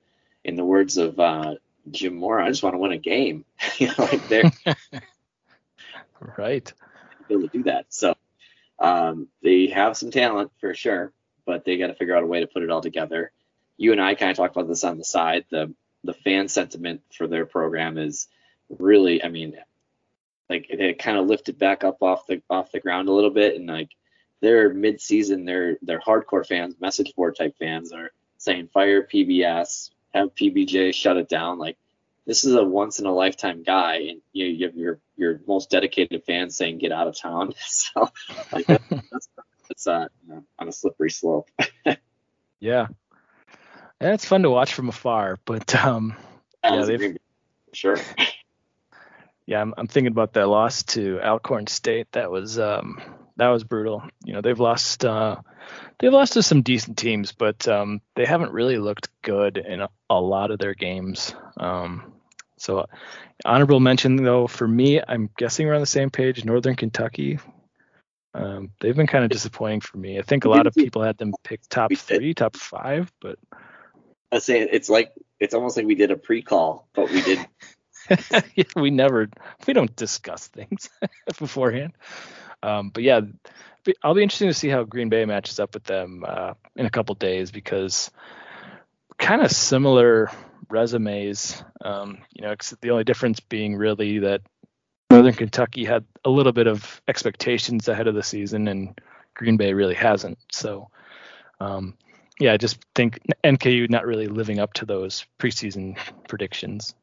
[0.44, 1.54] in the words of uh,
[1.90, 3.44] Jim Moore, I just want to win a game.
[3.78, 4.50] you know, like they're
[6.36, 6.72] right
[7.30, 7.86] able to do that.
[7.88, 8.14] So
[8.78, 11.12] um, they have some talent for sure,
[11.50, 13.32] but they got to figure out a way to put it all together.
[13.76, 15.46] You and I kind of talked about this on the side.
[15.50, 18.28] The the fan sentiment for their program is
[18.78, 19.56] really, I mean,
[20.48, 23.56] like it kind of lifted back up off the off the ground a little bit,
[23.56, 23.90] and like
[24.40, 30.32] they're mid-season, they're they're hardcore fans, message board type fans are saying fire PBS, have
[30.36, 31.58] PBJ shut it down.
[31.58, 31.76] Like
[32.26, 35.40] this is a once in a lifetime guy, and you, know, you have your your
[35.48, 37.54] most dedicated fans saying get out of town.
[37.66, 38.08] So
[38.52, 39.28] like that's, that's
[39.86, 40.08] uh,
[40.58, 41.50] on a slippery slope.
[42.60, 42.86] yeah,
[44.00, 46.16] and it's fun to watch from afar, but um,
[46.64, 47.18] yeah, they've
[47.72, 47.96] sure
[49.50, 52.12] yeah, I'm, I'm thinking about that loss to Alcorn State.
[52.12, 53.00] That was um,
[53.36, 54.04] that was brutal.
[54.24, 55.40] You know, they've lost uh,
[55.98, 59.88] they've lost to some decent teams, but um, they haven't really looked good in a,
[60.08, 61.34] a lot of their games.
[61.56, 62.12] Um,
[62.58, 62.86] so
[63.44, 66.44] honorable mention though for me, I'm guessing we're on the same page.
[66.44, 67.40] Northern Kentucky.
[68.34, 70.18] Um, they've been kind of disappointing for me.
[70.18, 73.38] I think a lot of people had them pick top three, top five, but
[74.30, 77.44] I say it's like it's almost like we did a pre-call, but we did
[78.54, 79.28] yeah, we never
[79.66, 80.88] we don't discuss things
[81.38, 81.92] beforehand.
[82.62, 83.20] Um, but yeah,
[84.02, 86.90] I'll be interesting to see how Green Bay matches up with them uh, in a
[86.90, 88.10] couple days because
[89.18, 90.30] kind of similar
[90.68, 91.62] resumes.
[91.82, 94.42] Um, you know, except the only difference being really that
[95.10, 98.98] Northern Kentucky had a little bit of expectations ahead of the season, and
[99.34, 100.38] Green Bay really hasn't.
[100.52, 100.88] So,
[101.58, 101.94] um,
[102.38, 106.94] yeah, I just think NKU not really living up to those preseason predictions.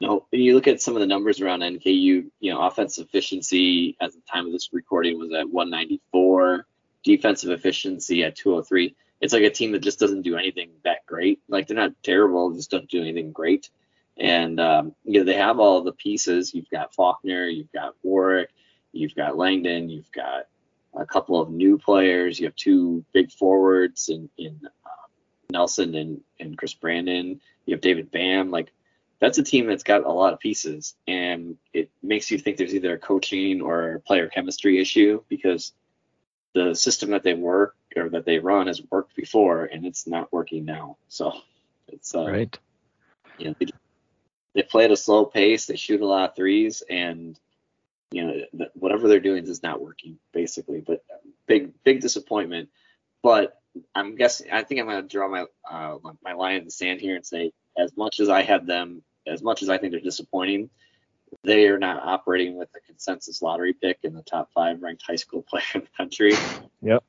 [0.00, 3.96] No, when you look at some of the numbers around NKU, you know, offensive efficiency
[4.00, 6.66] at the time of this recording was at 194,
[7.02, 8.94] defensive efficiency at 203.
[9.20, 11.40] It's like a team that just doesn't do anything that great.
[11.48, 13.68] Like they're not terrible, just don't do anything great.
[14.18, 16.54] And um, you know, they have all the pieces.
[16.54, 18.50] You've got Faulkner, you've got Warrick,
[18.92, 20.46] you've got Langdon, you've got
[20.94, 22.38] a couple of new players.
[22.38, 25.08] You have two big forwards in, in uh,
[25.50, 27.40] Nelson and, and Chris Brandon.
[27.66, 28.50] You have David Bam.
[28.50, 28.72] Like
[29.20, 32.74] that's a team that's got a lot of pieces, and it makes you think there's
[32.74, 35.72] either a coaching or player chemistry issue because
[36.54, 40.32] the system that they work or that they run has worked before, and it's not
[40.32, 40.96] working now.
[41.08, 41.32] So
[41.88, 42.58] it's uh, right.
[43.38, 43.66] You know, they,
[44.54, 45.66] they play at a slow pace.
[45.66, 47.38] They shoot a lot of threes, and
[48.10, 50.80] you know whatever they're doing is not working basically.
[50.80, 51.04] But
[51.46, 52.68] big big disappointment.
[53.22, 53.60] But
[53.94, 57.00] I'm guessing I think I'm going to draw my uh, my line in the sand
[57.00, 60.00] here and say as much as I had them as much as I think they're
[60.00, 60.70] disappointing,
[61.44, 65.16] they are not operating with the consensus lottery pick in the top five ranked high
[65.16, 66.32] school player in the country.
[66.82, 67.04] Yep.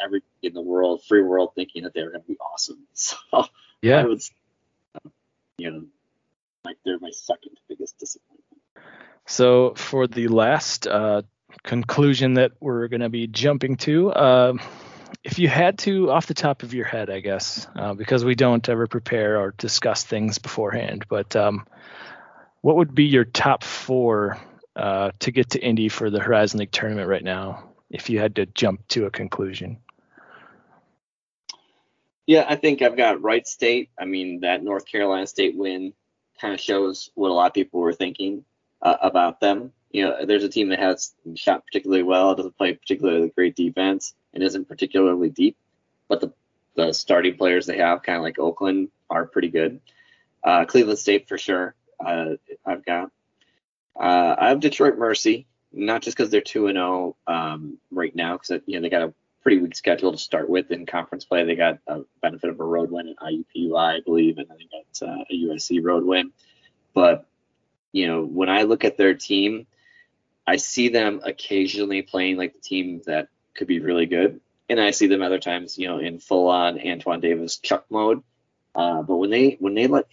[0.00, 2.86] Every in the world, free world, thinking that they were going to be awesome.
[2.94, 3.16] So
[3.82, 4.22] yeah, I would,
[5.58, 5.84] you know,
[6.64, 8.44] like they're my second biggest disappointment.
[9.26, 11.22] So for the last uh,
[11.62, 14.10] conclusion that we're going to be jumping to.
[14.10, 14.54] Uh,
[15.22, 18.34] if you had to, off the top of your head, I guess, uh, because we
[18.34, 21.66] don't ever prepare or discuss things beforehand, but um,
[22.60, 24.38] what would be your top four
[24.76, 28.36] uh, to get to Indy for the Horizon League tournament right now, if you had
[28.36, 29.78] to jump to a conclusion?
[32.26, 33.90] Yeah, I think I've got Wright State.
[33.98, 35.92] I mean, that North Carolina State win
[36.40, 38.44] kind of shows what a lot of people were thinking
[38.82, 39.72] uh, about them.
[39.90, 44.14] You know, there's a team that has shot particularly well, doesn't play particularly great defense,
[44.32, 45.56] and isn't particularly deep,
[46.08, 46.32] but the
[46.76, 49.80] the starting players they have, kind of like Oakland, are pretty good.
[50.42, 51.74] Uh, Cleveland State for sure.
[52.04, 52.34] Uh,
[52.66, 53.10] I've got.
[53.98, 58.14] Uh, I have Detroit Mercy, not just because they're two and zero oh, um, right
[58.14, 59.14] now, because you know they got a
[59.44, 61.44] pretty weak schedule to start with in conference play.
[61.44, 64.68] They got a benefit of a road win at IUPUI, I believe, and then they
[64.72, 66.32] got uh, a USC road win.
[66.94, 67.26] But
[67.92, 69.66] you know, when I look at their team,
[70.46, 74.90] I see them occasionally playing like the team that could be really good, and I
[74.90, 78.22] see them other times, you know, in full on Antoine Davis chuck mode.
[78.74, 80.06] Uh, but when they when they let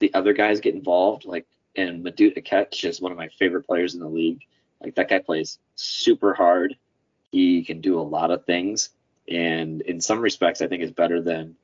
[0.00, 3.94] the other guys get involved, like and Madut Akech is one of my favorite players
[3.94, 4.42] in the league.
[4.82, 6.76] Like that guy plays super hard.
[7.34, 8.90] He can do a lot of things,
[9.28, 11.56] and in some respects, I think is better than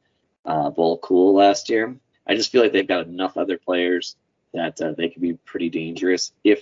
[0.45, 1.95] uh, Bul Kuol last year.
[2.27, 4.17] I just feel like they've got enough other players
[4.53, 6.61] that uh, they could be pretty dangerous if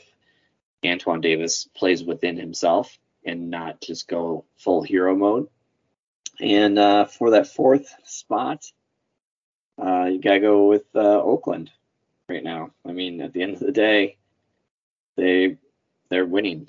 [0.84, 5.48] Antoine Davis plays within himself and not just go full hero mode.
[6.38, 8.70] And uh, for that fourth spot,
[9.82, 11.70] uh, you gotta go with uh, Oakland
[12.28, 12.72] right now.
[12.86, 14.18] I mean, at the end of the day,
[15.16, 15.56] they
[16.10, 16.68] they're winning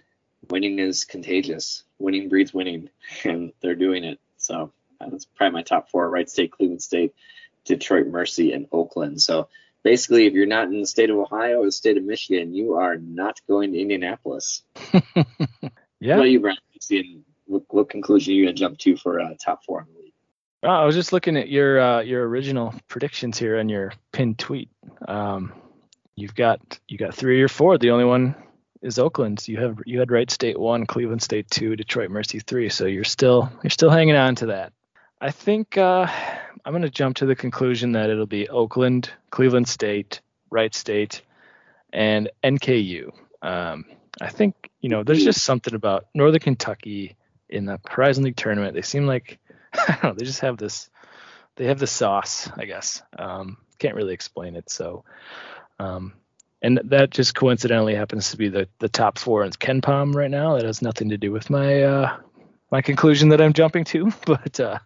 [0.49, 1.83] winning is contagious.
[1.97, 2.89] Winning breeds winning,
[3.23, 4.19] and they're doing it.
[4.37, 4.71] So
[5.01, 7.13] uh, that's probably my top four: Wright State, Cleveland State,
[7.65, 9.21] Detroit Mercy, and Oakland.
[9.21, 9.49] So
[9.83, 12.75] basically, if you're not in the state of Ohio or the state of Michigan, you
[12.75, 14.63] are not going to Indianapolis.
[15.99, 16.17] yeah.
[16.17, 16.59] What you, Brent?
[17.45, 20.13] What, what conclusion are you gonna jump to for uh, top four in the league?
[20.63, 24.37] Oh, I was just looking at your uh, your original predictions here on your pinned
[24.37, 24.69] tweet.
[25.07, 25.53] Um,
[26.15, 27.77] you've got you got three or four.
[27.77, 28.35] The only one
[28.81, 29.47] is Oakland.
[29.47, 32.69] You have you had Wright State one, Cleveland State two, Detroit Mercy three.
[32.69, 34.73] So you're still you're still hanging on to that.
[35.21, 36.07] I think uh,
[36.63, 41.21] I'm going to jump to the conclusion that it'll be Oakland, Cleveland State, Wright State,
[41.91, 43.11] and NKU.
[43.41, 43.85] Um,
[44.21, 47.15] I think you know there's just something about Northern Kentucky
[47.49, 48.75] in the Horizon League tournament.
[48.75, 49.39] They seem like
[49.73, 50.13] I don't know.
[50.13, 50.89] They just have this.
[51.55, 53.01] They have the sauce, I guess.
[53.17, 54.69] Um, can't really explain it.
[54.69, 55.03] So
[55.79, 56.13] um,
[56.61, 60.55] and that just coincidentally happens to be the the top four in KenPom right now.
[60.55, 62.17] That has nothing to do with my uh,
[62.71, 64.79] my conclusion that I'm jumping to, but uh,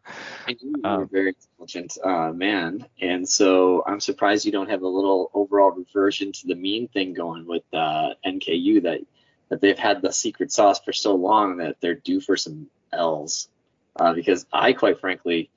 [0.48, 4.84] you are um, a very intelligent uh, man, and so I'm surprised you don't have
[4.84, 9.02] a little overall reversion to the mean thing going with uh, NKU that
[9.50, 13.50] that they've had the secret sauce for so long that they're due for some L's.
[13.96, 15.52] Uh, because I, quite frankly,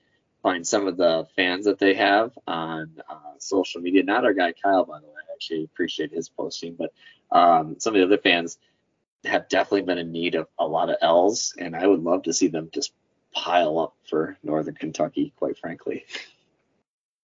[0.47, 4.53] find some of the fans that they have on uh, social media, not our guy
[4.53, 6.77] Kyle, by the way I actually appreciate his posting.
[6.77, 6.93] But
[7.33, 8.57] um, some of the other fans
[9.25, 12.33] have definitely been in need of a lot of L's, and I would love to
[12.33, 12.93] see them just
[13.35, 16.05] pile up for Northern Kentucky, quite frankly.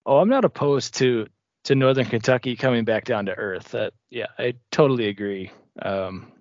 [0.04, 1.28] Oh, I'm not opposed to
[1.66, 3.68] to Northern Kentucky coming back down to earth.
[3.68, 5.52] That yeah, I totally agree.
[5.80, 6.32] Um,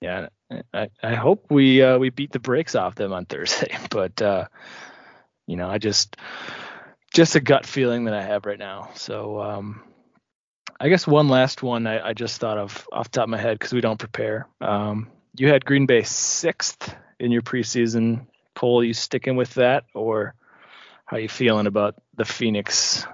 [0.00, 0.28] yeah,
[0.72, 4.46] I, I hope we uh, we beat the brakes off them on Thursday, but uh,
[5.50, 6.16] you know, I just
[7.12, 8.90] just a gut feeling that I have right now.
[8.94, 9.82] So um,
[10.78, 13.38] I guess one last one I, I, just thought of off the top of my
[13.38, 14.46] head because we don't prepare.
[14.60, 18.80] Um, you had Green Bay sixth in your preseason poll.
[18.80, 20.34] Are you sticking with that, or
[21.04, 23.04] how you feeling about the Phoenix?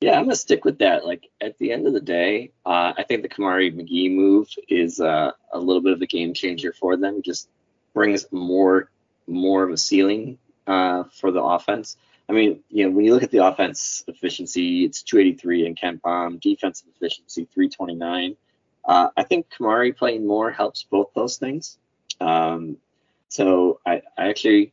[0.00, 1.04] Yeah, I'm gonna stick with that.
[1.04, 5.00] Like at the end of the day, uh, I think the Kamari McGee move is
[5.00, 7.22] uh, a little bit of a game changer for them.
[7.22, 7.48] just
[7.92, 8.88] brings more
[9.26, 11.96] more of a ceiling uh, for the offense.
[12.28, 16.40] I mean, you know, when you look at the offense efficiency, it's 283 in KenPom,
[16.40, 18.36] defensive efficiency 329.
[18.84, 21.78] Uh, I think Kamari playing more helps both those things.
[22.20, 22.78] Um,
[23.28, 24.72] so I, I actually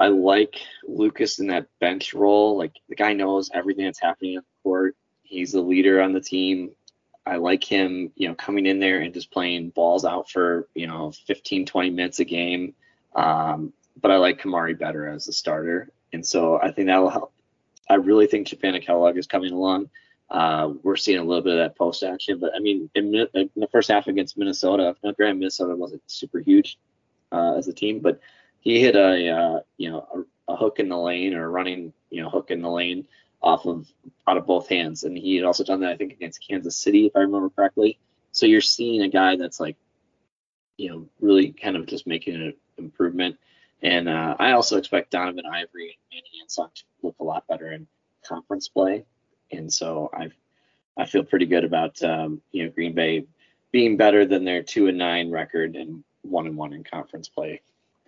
[0.00, 2.56] I like Lucas in that bench role.
[2.56, 4.96] Like the guy knows everything that's happening on the court.
[5.22, 6.72] He's the leader on the team.
[7.26, 10.86] I like him, you know, coming in there and just playing balls out for, you
[10.86, 12.74] know, 15, 20 minutes a game.
[13.14, 17.10] Um, but I like Kamari better as a starter, and so I think that will
[17.10, 17.32] help.
[17.88, 19.90] I really think Japannah Kellogg is coming along.
[20.30, 23.50] Uh, we're seeing a little bit of that post action, but I mean, in, in
[23.56, 26.78] the first half against Minnesota, now granted Minnesota wasn't super huge
[27.30, 28.20] uh, as a team, but
[28.60, 31.92] he hit a uh, you know a, a, hook in the lane or a running
[32.10, 33.06] you know hook in the lane
[33.42, 33.86] off of
[34.26, 37.06] out of both hands, and he had also done that I think against Kansas City
[37.06, 37.98] if I remember correctly.
[38.32, 39.76] So you're seeing a guy that's like
[40.76, 43.36] you know, really kind of just making an improvement.
[43.84, 47.70] And uh, I also expect Donovan Ivory and Manny Ansong to look a lot better
[47.70, 47.86] in
[48.26, 49.04] conference play.
[49.52, 50.30] And so I
[50.96, 53.26] I feel pretty good about um, you know Green Bay
[53.72, 57.60] being better than their two and nine record and one and one in conference play.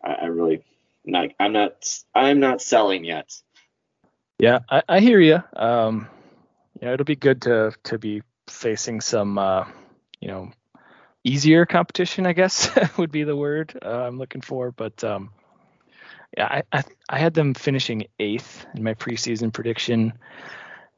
[0.03, 0.65] I, I really
[1.05, 3.39] not I'm not I'm not selling yet.
[4.39, 5.43] Yeah, I, I hear you.
[5.55, 6.09] Um,
[6.81, 9.67] you know, it'll be good to to be facing some uh,
[10.21, 10.53] you know
[11.23, 12.27] easier competition.
[12.27, 14.73] I guess would be the word uh, I'm looking for.
[14.73, 15.33] But um,
[16.38, 20.12] I, I I had them finishing eighth in my preseason prediction,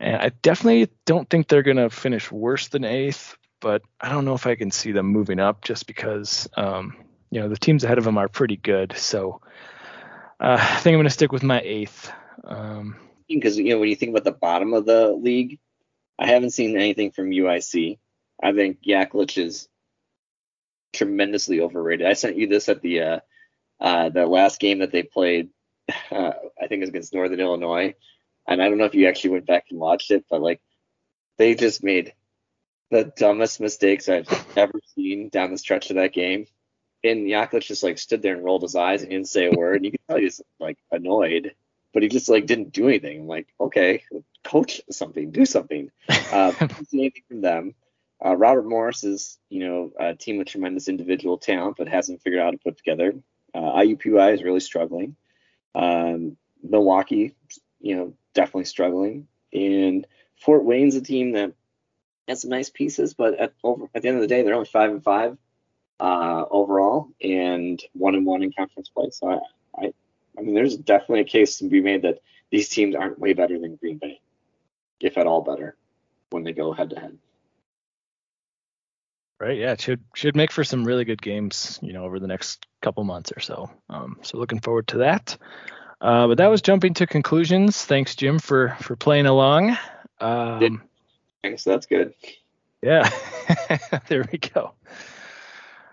[0.00, 3.36] and I definitely don't think they're gonna finish worse than eighth.
[3.60, 6.96] But I don't know if I can see them moving up just because um,
[7.30, 8.96] you know the teams ahead of them are pretty good.
[8.96, 9.40] So
[10.40, 12.10] uh, I think I'm gonna stick with my eighth.
[12.44, 12.96] Um,
[13.28, 15.58] because you know when you think about the bottom of the league,
[16.18, 17.98] I haven't seen anything from UIC.
[18.42, 19.68] I think Yaklich is
[20.92, 22.06] tremendously overrated.
[22.06, 23.20] I sent you this at the uh,
[23.80, 25.50] uh, the last game that they played.
[26.10, 27.94] Uh, I think it was against Northern Illinois,
[28.46, 30.60] and I don't know if you actually went back and watched it, but like
[31.38, 32.12] they just made
[32.90, 36.46] the dumbest mistakes I've ever seen down the stretch of that game.
[37.02, 39.76] And Yaklich just like stood there and rolled his eyes and didn't say a word.
[39.76, 41.54] And you could tell he was like annoyed
[41.92, 43.20] but he just like didn't do anything.
[43.20, 44.02] I'm like, okay,
[44.44, 45.90] coach something, do something.
[46.30, 46.52] Uh,
[46.88, 47.74] see anything from them.
[48.22, 52.38] Uh, Robert Morris is, you know, a team with tremendous individual talent, but hasn't figured
[52.38, 53.14] out how to put together.
[53.54, 55.16] Uh, IUPUI is really struggling.
[55.74, 57.34] Um, Milwaukee,
[57.80, 59.28] you know, definitely struggling.
[59.52, 60.06] And
[60.40, 61.54] Fort Wayne's a team that
[62.26, 64.66] has some nice pieces, but at, over, at the end of the day, they're only
[64.66, 65.36] five and five
[66.00, 69.10] uh, overall and one and one in conference play.
[69.10, 69.92] So I, I
[70.38, 73.58] I mean, there's definitely a case to be made that these teams aren't way better
[73.58, 74.20] than Green Bay,
[75.00, 75.76] if at all better,
[76.30, 77.18] when they go head to head.
[79.40, 79.58] Right.
[79.58, 79.72] Yeah.
[79.72, 83.04] It should should make for some really good games, you know, over the next couple
[83.04, 83.70] months or so.
[83.88, 85.36] Um, so looking forward to that.
[86.00, 87.84] Uh, but that was jumping to conclusions.
[87.84, 89.76] Thanks, Jim, for for playing along.
[90.20, 90.82] Um,
[91.42, 91.64] Thanks.
[91.64, 92.14] That's good.
[92.82, 93.08] Yeah.
[94.08, 94.72] there we go.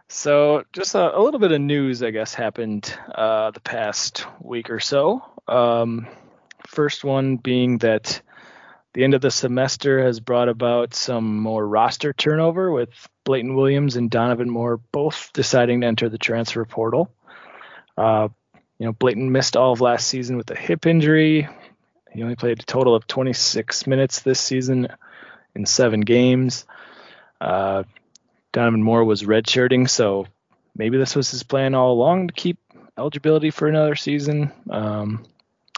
[0.07, 4.69] So, just a, a, little bit of news, I guess, happened uh, the past week
[4.69, 5.23] or so.
[5.47, 6.07] Um,
[6.67, 8.21] first one being that
[8.95, 12.89] the end of the semester has brought about some more roster turnover with
[13.25, 17.11] Blayton Williams and Donovan Moore both deciding to enter the transfer portal.
[17.97, 18.29] Uh,
[18.79, 21.45] you know, Blayton missed all of last season with a hip injury.
[22.13, 24.87] He only played a total of 26 minutes this season
[25.53, 26.65] in seven games.
[27.41, 27.83] Uh,
[28.53, 30.25] Donovan Moore was redshirting, so
[30.73, 32.59] maybe this was his plan all along to keep
[32.97, 34.53] eligibility for another season.
[34.69, 35.25] Um,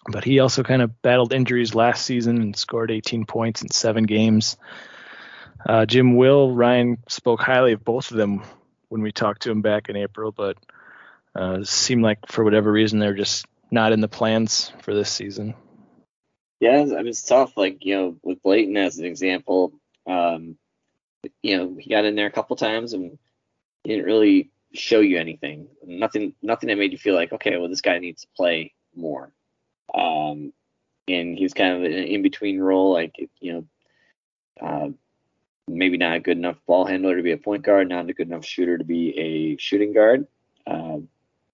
[0.08, 4.04] but he also kind of battled injuries last season and scored 18 points in seven
[4.04, 4.58] games.
[5.66, 8.44] Uh, Jim Will, Ryan spoke highly of both of them
[8.90, 10.58] when we talked to him back in April, but
[11.36, 15.56] uh, seemed like for whatever reason they're just not in the plans for this season.
[16.60, 17.56] Yeah, I mean it's tough.
[17.58, 19.74] Like you know, with Blayton as an example,
[20.08, 20.58] um,
[21.44, 23.18] you know, he got in there a couple times and
[23.84, 25.68] he didn't really show you anything.
[25.84, 29.32] Nothing, nothing that made you feel like, okay, well, this guy needs to play more.
[29.94, 30.54] Um,
[31.08, 33.66] and he's kind of an in between role, like you know,
[34.62, 34.90] uh,
[35.68, 38.28] maybe not a good enough ball handler to be a point guard, not a good
[38.28, 40.28] enough shooter to be a shooting guard,
[40.66, 40.98] uh,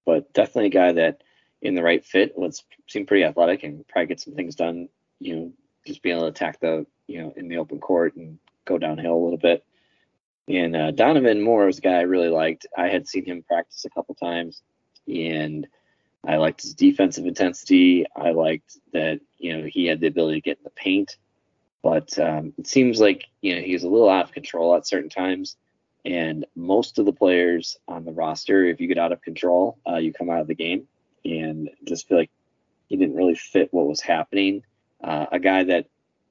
[0.05, 1.21] but definitely a guy that
[1.61, 4.89] in the right fit was seemed pretty athletic and probably get some things done.
[5.19, 5.51] You know,
[5.85, 9.15] just being able to attack the you know in the open court and go downhill
[9.15, 9.63] a little bit.
[10.47, 12.65] And uh, Donovan Moore was a guy I really liked.
[12.77, 14.61] I had seen him practice a couple times,
[15.07, 15.67] and
[16.25, 18.05] I liked his defensive intensity.
[18.15, 21.17] I liked that you know he had the ability to get in the paint,
[21.81, 24.87] but um, it seems like you know he was a little out of control at
[24.87, 25.57] certain times.
[26.05, 29.95] And most of the players on the roster, if you get out of control, uh,
[29.95, 30.87] you come out of the game.
[31.23, 32.31] And just feel like
[32.89, 34.63] he didn't really fit what was happening.
[35.01, 35.87] Uh, a guy that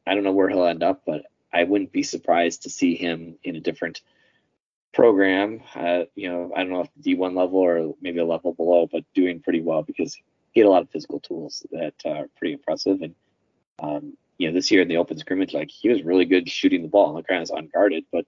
[0.07, 3.37] I don't know where he'll end up, but I wouldn't be surprised to see him
[3.43, 4.03] in a different
[4.93, 5.61] program.
[5.75, 9.05] Uh, you know, I don't know if D1 level or maybe a level below, but
[9.15, 10.17] doing pretty well because
[10.53, 13.01] he had a lot of physical tools that are pretty impressive.
[13.03, 13.15] And
[13.79, 16.83] um, you know, this year in the open scrimmage, like he was really good shooting
[16.83, 17.15] the ball.
[17.15, 18.27] The ground is unguarded, but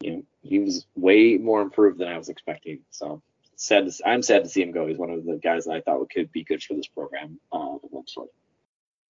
[0.00, 2.80] you know, he was way more improved than I was expecting.
[2.90, 3.22] So
[3.56, 3.90] sad.
[3.90, 4.86] To, I'm sad to see him go.
[4.86, 7.76] He's one of the guys that I thought could be good for this program uh,
[7.82, 8.28] eventually.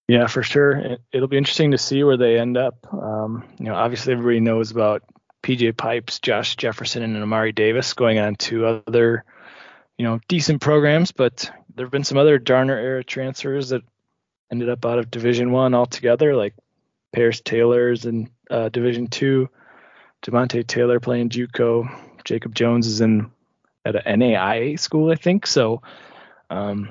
[0.09, 0.99] Yeah, for sure.
[1.13, 2.77] It'll be interesting to see where they end up.
[2.93, 5.03] Um, you know, obviously everybody knows about
[5.45, 9.25] PJ Pipes, Josh Jefferson, and Amari Davis going on to other,
[9.99, 11.13] you know, decent programs.
[11.13, 13.83] But there have been some other Darner era transfers that
[14.51, 16.55] ended up out of Division One altogether, like
[17.13, 19.51] Paris Taylor's in uh, Division Two,
[20.23, 21.91] Demonte Taylor playing JUCO,
[22.25, 23.31] Jacob Jones is in
[23.85, 25.47] at an NAIA school, I think.
[25.47, 25.83] So,
[26.49, 26.89] um,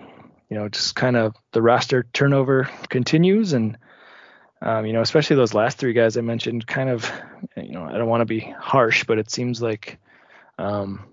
[0.47, 3.79] you know, just kind of the roster turnover continues, and
[4.63, 7.11] um, you know, especially those last three guys I mentioned, kind of,
[7.57, 9.99] you know, I don't want to be harsh, but it seems like,
[10.57, 11.03] um,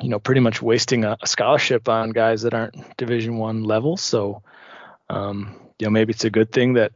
[0.00, 3.96] you know, pretty much wasting a, a, scholarship on guys that aren't Division One level.
[3.96, 4.42] So,
[5.10, 6.92] um, you know, maybe it's a good thing that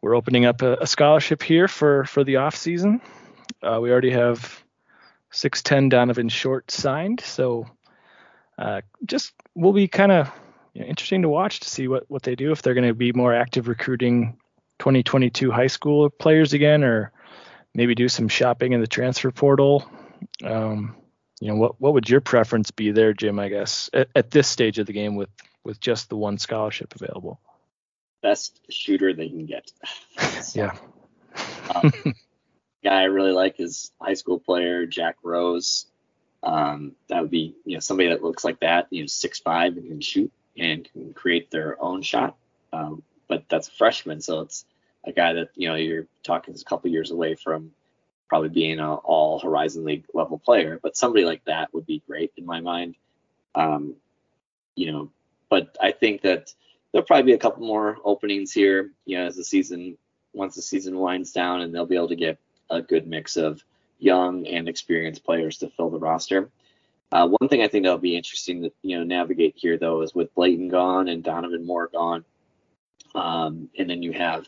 [0.00, 3.00] we're opening up a, a scholarship here for for the off season.
[3.62, 4.64] Uh, we already have
[5.32, 7.68] 6'10 Donovan Short signed, so
[8.58, 10.32] uh, just will be kind of
[10.74, 12.94] you know, interesting to watch to see what what they do if they're going to
[12.94, 14.39] be more active recruiting
[14.80, 17.12] 2022 high school players again, or
[17.74, 19.88] maybe do some shopping in the transfer portal.
[20.42, 20.96] Um,
[21.40, 23.38] you know, what what would your preference be there, Jim?
[23.38, 25.30] I guess at, at this stage of the game with
[25.64, 27.40] with just the one scholarship available.
[28.22, 29.70] Best shooter they can get.
[30.54, 30.76] yeah.
[31.74, 31.92] um,
[32.84, 35.86] guy I really like is high school player Jack Rose.
[36.42, 39.76] Um, that would be you know somebody that looks like that, you know, six five
[39.76, 42.36] and can shoot and can create their own shot.
[42.72, 44.64] Um, but that's a freshman, so it's
[45.04, 47.72] a guy that you know you're talking a couple years away from
[48.28, 50.78] probably being an all Horizon League level player.
[50.82, 52.94] But somebody like that would be great in my mind.
[53.54, 53.96] Um,
[54.76, 55.10] you know,
[55.48, 56.54] but I think that
[56.92, 58.92] there'll probably be a couple more openings here.
[59.04, 59.98] You know, as the season
[60.32, 62.38] once the season winds down, and they'll be able to get
[62.70, 63.62] a good mix of
[63.98, 66.50] young and experienced players to fill the roster.
[67.12, 70.14] Uh, one thing I think that'll be interesting to you know navigate here though is
[70.14, 72.24] with Blayton gone and Donovan Moore gone,
[73.14, 74.46] um, and then you have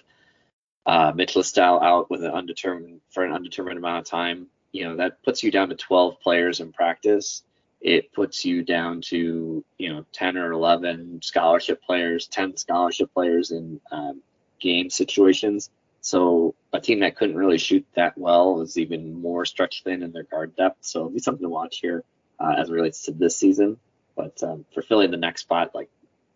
[0.87, 4.49] uh, Mitch Listau out with an undetermined for an undetermined amount of time.
[4.73, 7.43] You know that puts you down to 12 players in practice.
[7.81, 13.51] It puts you down to you know 10 or 11 scholarship players, 10 scholarship players
[13.51, 14.23] in um,
[14.61, 15.71] game situations.
[16.01, 20.13] So a team that couldn't really shoot that well is even more stretched thin in
[20.13, 20.79] their guard depth.
[20.81, 22.03] So it'll be something to watch here
[22.41, 23.79] uh, as it relates to this season.
[24.17, 25.91] But um, for filling the next spot, like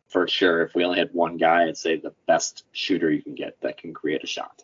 [0.08, 3.34] for sure, if we only had one guy, I'd say the best shooter you can
[3.34, 4.62] get that can create a shot.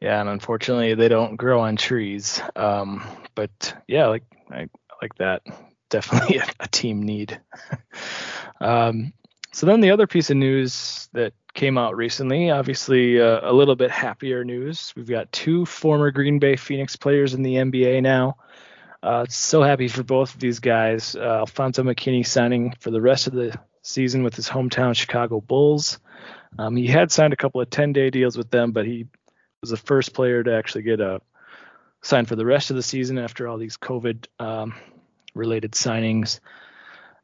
[0.00, 2.40] Yeah, and unfortunately, they don't grow on trees.
[2.56, 3.04] Um,
[3.34, 4.68] but yeah, like I
[5.02, 5.42] like that.
[5.90, 7.40] Definitely a, a team need.
[8.60, 9.12] um,
[9.52, 13.74] so then the other piece of news that came out recently, obviously uh, a little
[13.74, 14.92] bit happier news.
[14.96, 18.36] We've got two former Green Bay Phoenix players in the NBA now.
[19.02, 21.16] Uh, so happy for both of these guys.
[21.16, 25.98] Uh, Alfonzo McKinnie signing for the rest of the season with his hometown Chicago Bulls.
[26.58, 29.06] Um, he had signed a couple of 10-day deals with them, but he
[29.62, 31.20] was the first player to actually get a
[32.02, 34.74] sign for the rest of the season after all these COVID um,
[35.34, 36.40] related signings.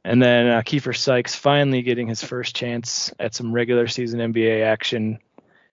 [0.04, 4.64] And then uh, Keifer Sykes finally getting his first chance at some regular season NBA
[4.64, 5.18] action.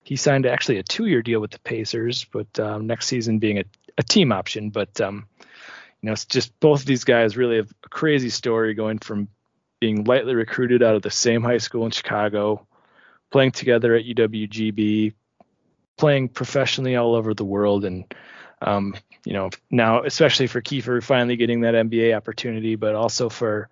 [0.03, 3.63] He signed actually a two-year deal with the Pacers, but um, next season being a,
[3.97, 4.69] a team option.
[4.69, 5.27] But um,
[6.03, 9.29] you know, it's just both of these guys really have a crazy story going from
[9.79, 12.67] being lightly recruited out of the same high school in Chicago,
[13.31, 15.13] playing together at UWGB,
[15.97, 18.13] playing professionally all over the world, and
[18.61, 23.69] um, you know now especially for Keifer finally getting that NBA opportunity, but also for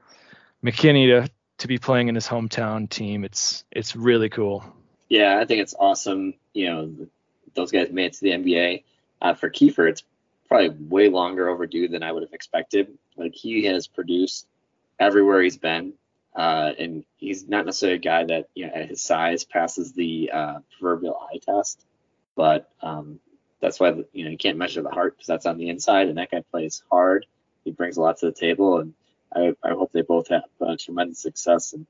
[0.63, 3.25] McKinnie to to be playing in his hometown team.
[3.25, 4.63] It's it's really cool.
[5.09, 6.35] Yeah, I think it's awesome.
[6.53, 7.07] You know,
[7.55, 8.83] those guys made it to the NBA.
[9.21, 10.03] Uh, for Keifer, it's
[10.51, 12.89] probably way longer overdue than I would have expected.
[13.15, 14.47] Like he has produced
[14.99, 15.93] everywhere he's been,
[16.35, 20.29] uh, and he's not necessarily a guy that you know at his size passes the
[20.33, 21.85] uh, proverbial eye test,
[22.35, 23.21] but um,
[23.61, 26.17] that's why you know you can't measure the heart because that's on the inside, and
[26.17, 27.25] that guy plays hard.
[27.63, 28.93] He brings a lot to the table, and
[29.33, 31.71] I, I hope they both have uh, tremendous success.
[31.71, 31.85] And,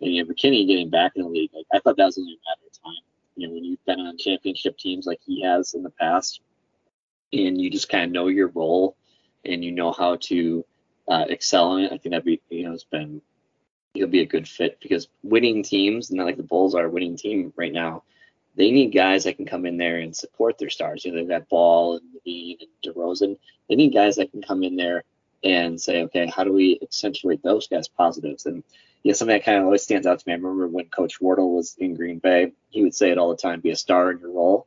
[0.00, 2.34] and you know, McKinnie getting back in the league, like, I thought that was only
[2.34, 3.02] a matter of time.
[3.34, 6.40] You know, when you've been on championship teams like he has in the past,
[7.32, 8.96] and you just kind of know your role
[9.44, 10.64] and you know how to
[11.08, 13.20] uh, excel in it, I think that'd be, you know, it's been,
[13.94, 17.16] he'll be a good fit because winning teams, not like the Bulls are a winning
[17.16, 18.02] team right now,
[18.56, 21.04] they need guys that can come in there and support their stars.
[21.04, 23.38] You know, they've got Ball and LaVine and DeRozan.
[23.68, 25.04] They need guys that can come in there
[25.44, 28.46] and say, okay, how do we accentuate those guys' positives?
[28.46, 28.64] And
[29.02, 30.32] you know, something that kind of always stands out to me.
[30.32, 33.36] I remember when Coach Wardle was in Green Bay, he would say it all the
[33.36, 34.66] time: be a star in your role.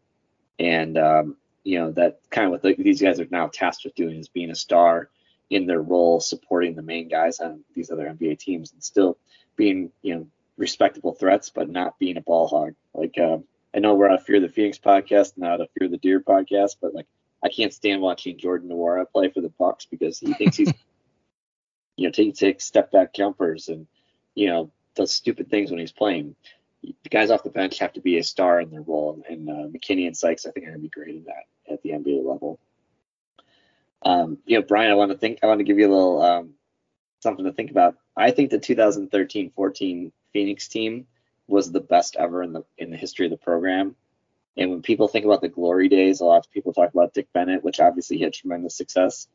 [0.59, 1.37] And um,
[1.69, 4.27] you know that kind of what the, these guys are now tasked with doing is
[4.27, 5.09] being a star
[5.51, 9.17] in their role, supporting the main guys on these other NBA teams, and still
[9.55, 12.73] being you know respectable threats, but not being a ball hog.
[12.95, 13.37] Like uh,
[13.75, 16.77] I know we're on a Fear the Phoenix podcast, not a Fear the Deer podcast,
[16.81, 17.05] but like
[17.43, 20.73] I can't stand watching Jordan Nwora play for the Bucks because he thinks he's,
[21.95, 23.87] you know, taking take step back jumpers and,
[24.33, 26.35] you know, does stupid things when he's playing.
[26.83, 29.67] The guys off the bench have to be a star in their role, and uh,
[29.67, 32.25] McKinnie and Sykes I think are going to be great in that at the NBA
[32.25, 32.59] level.
[34.01, 35.39] Um, you know, Brian, I want to think.
[35.43, 36.53] I want to give you a little um,
[37.21, 37.95] something to think about.
[38.15, 41.07] I think the 2013-14 Phoenix team
[41.47, 43.95] was the best ever in the in the history of the program.
[44.57, 47.27] And when people think about the glory days, a lot of people talk about Dick
[47.33, 49.27] Bennett, which obviously had tremendous success.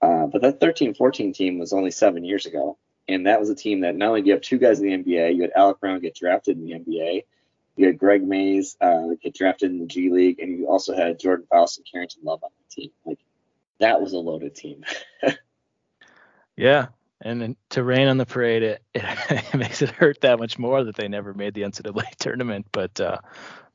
[0.00, 2.78] Uh, but that 13-14 team was only seven years ago,
[3.08, 4.92] and that was a team that not only do you have two guys in the
[4.92, 7.24] NBA, you had Alec Brown get drafted in the NBA,
[7.76, 11.18] you had Greg Mays uh, get drafted in the G League, and you also had
[11.18, 12.90] Jordan Fouse and Carrington Love on the team.
[13.06, 13.20] Like
[13.78, 14.84] that was a loaded team.
[16.56, 16.88] yeah,
[17.20, 20.96] and to rain on the parade, it, it, makes it hurt that much more that
[20.96, 22.66] they never made the NCAA tournament.
[22.72, 23.18] But uh,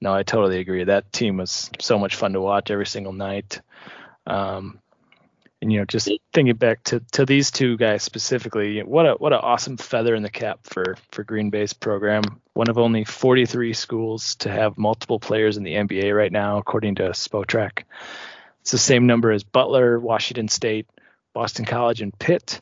[0.02, 0.84] no, I totally agree.
[0.84, 3.62] That team was so much fun to watch every single night.
[4.28, 4.80] Um,
[5.64, 9.32] and you know, just thinking back to, to these two guys specifically, what a what
[9.32, 12.22] an awesome feather in the cap for for Green Bay's program.
[12.53, 16.95] One of only 43 schools to have multiple players in the NBA right now, according
[16.95, 17.84] to Spotrac.
[18.59, 20.88] It's the same number as Butler, Washington State,
[21.34, 22.59] Boston College, and Pitt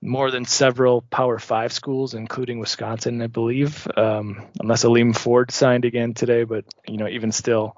[0.00, 5.84] more than several Power Five schools, including Wisconsin, I believe, um, unless Aleem Ford signed
[5.84, 6.44] again today.
[6.44, 7.76] But you know, even still,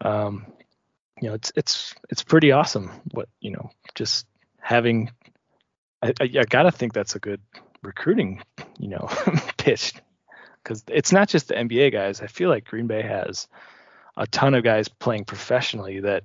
[0.00, 0.46] um,
[1.24, 2.90] you know, it's it's it's pretty awesome.
[3.12, 4.26] What you know, just
[4.60, 5.10] having,
[6.02, 7.40] I, I, I gotta think that's a good
[7.82, 8.42] recruiting,
[8.78, 9.08] you know,
[9.56, 9.94] pitch
[10.62, 12.20] because it's not just the NBA guys.
[12.20, 13.48] I feel like Green Bay has
[14.18, 16.24] a ton of guys playing professionally that,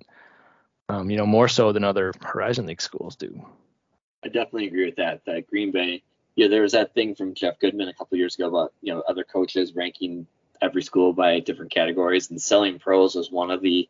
[0.90, 3.42] um, you know, more so than other Horizon League schools do.
[4.22, 5.22] I definitely agree with that.
[5.28, 6.04] That Green Bay,
[6.36, 9.02] yeah, there was that thing from Jeff Goodman a couple years ago about you know
[9.08, 10.28] other coaches ranking
[10.62, 13.88] every school by different categories, and selling pros was one of the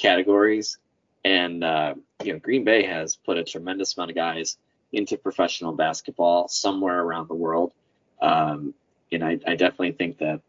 [0.00, 0.78] categories.
[1.24, 4.56] And uh, you know, Green Bay has put a tremendous amount of guys
[4.92, 7.72] into professional basketball somewhere around the world,
[8.20, 8.74] um,
[9.12, 10.40] and I, I definitely think that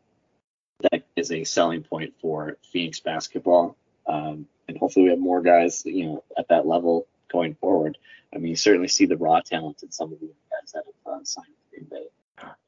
[0.82, 3.76] that is a selling point for Phoenix basketball.
[4.08, 7.98] Um, and hopefully, we have more guys, you know, at that level going forward.
[8.34, 11.14] I mean, you certainly see the raw talent in some of the guys that have
[11.14, 12.08] uh, signed with Green Bay.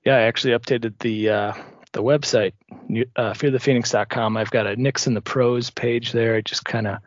[0.05, 1.53] Yeah, I actually updated the uh,
[1.93, 2.53] the website,
[3.15, 4.37] uh, fearthephoenix.com.
[4.37, 6.35] I've got a Knicks in the Pros page there.
[6.35, 6.97] I just kind of,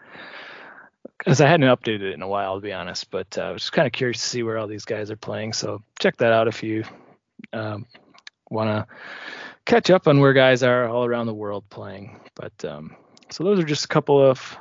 [1.19, 3.63] because I hadn't updated it in a while, to be honest, but uh, I was
[3.63, 5.53] just kind of curious to see where all these guys are playing.
[5.53, 6.85] So check that out if you
[7.53, 7.87] um,
[8.51, 8.95] want to
[9.65, 12.21] catch up on where guys are all around the world playing.
[12.35, 12.97] But um,
[13.31, 14.57] so those are just a couple of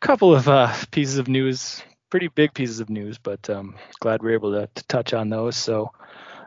[0.00, 4.30] couple of uh, pieces of news pretty big pieces of news, but um, glad we
[4.30, 5.56] are able to, to, touch on those.
[5.56, 5.92] So,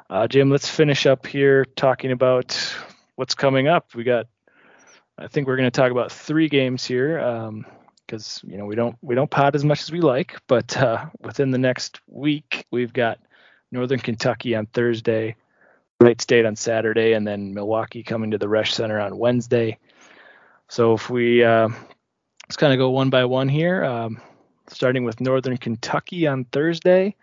[0.09, 2.75] uh, Jim, let's finish up here talking about
[3.21, 3.93] what's coming up.
[3.93, 4.25] We got,
[5.15, 7.17] I think we're going to talk about three games here
[8.07, 10.75] because um, you know we don't we don't pod as much as we like, but
[10.75, 13.19] uh, within the next week we've got
[13.71, 15.35] Northern Kentucky on Thursday,
[15.99, 19.77] Wright State on Saturday, and then Milwaukee coming to the Resch Center on Wednesday.
[20.67, 21.67] So if we uh,
[22.47, 23.83] let's kind of go one by one here.
[23.83, 24.19] Um,
[24.67, 27.15] starting with Northern Kentucky on Thursday.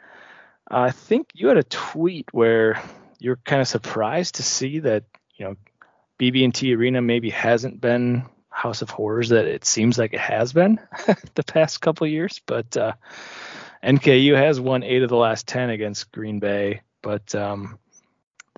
[0.70, 2.80] I think you had a tweet where
[3.18, 5.02] you're kind of surprised to see that
[5.34, 5.56] you know
[6.18, 10.80] BB&T Arena maybe hasn't been House of Horrors that it seems like it has been
[11.34, 12.92] the past couple years, but uh,
[13.84, 17.78] NKU has won eight of the last ten against Green Bay, but um,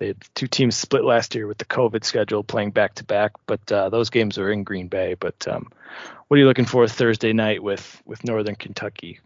[0.01, 3.71] the two teams split last year with the COVID schedule playing back to back, but
[3.71, 5.13] uh, those games are in Green Bay.
[5.13, 5.71] But um,
[6.27, 9.19] what are you looking for Thursday night with with Northern Kentucky?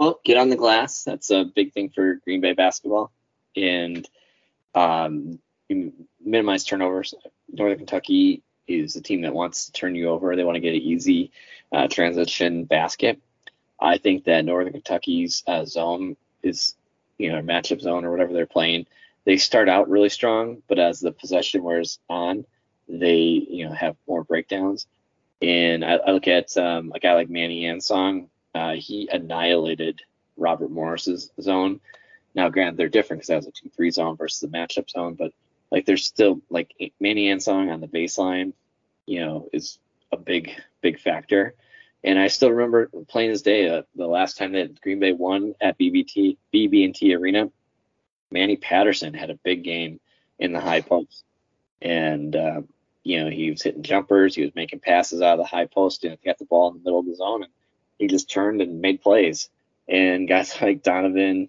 [0.00, 1.04] Well, get on the glass.
[1.04, 3.12] That's a big thing for Green Bay basketball,
[3.54, 4.04] and
[4.74, 5.38] um,
[6.24, 7.14] minimize turnovers.
[7.52, 10.34] Northern Kentucky is a team that wants to turn you over.
[10.34, 11.30] They want to get an easy
[11.72, 13.20] uh, transition basket.
[13.80, 16.76] I think that Northern Kentucky's uh, zone is,
[17.18, 18.86] you know, matchup zone or whatever they're playing
[19.24, 22.44] they start out really strong, but as the possession wears on,
[22.88, 24.86] they you know have more breakdowns.
[25.40, 28.28] And I, I look at um, a guy like Manny Ansong.
[28.54, 30.00] Uh, he annihilated
[30.36, 31.80] Robert Morris's zone.
[32.34, 35.32] Now, granted, they're different because that was a two-three zone versus a matchup zone, but
[35.72, 38.52] like there's still like Manny Ansong on the baseline,
[39.06, 39.78] you know, is
[40.12, 40.52] a big
[40.82, 41.54] big factor.
[42.04, 45.54] And I still remember plain as day uh, the last time that Green Bay won
[45.60, 47.50] at BBT BB&T Arena
[48.30, 49.98] Manny Patterson had a big game
[50.38, 51.24] in the high post,
[51.80, 52.62] and uh,
[53.02, 56.04] you know he was hitting jumpers, he was making passes out of the high post,
[56.04, 57.52] and he got the ball in the middle of the zone, and
[57.98, 59.48] he just turned and made plays.
[59.88, 61.48] And guys like Donovan,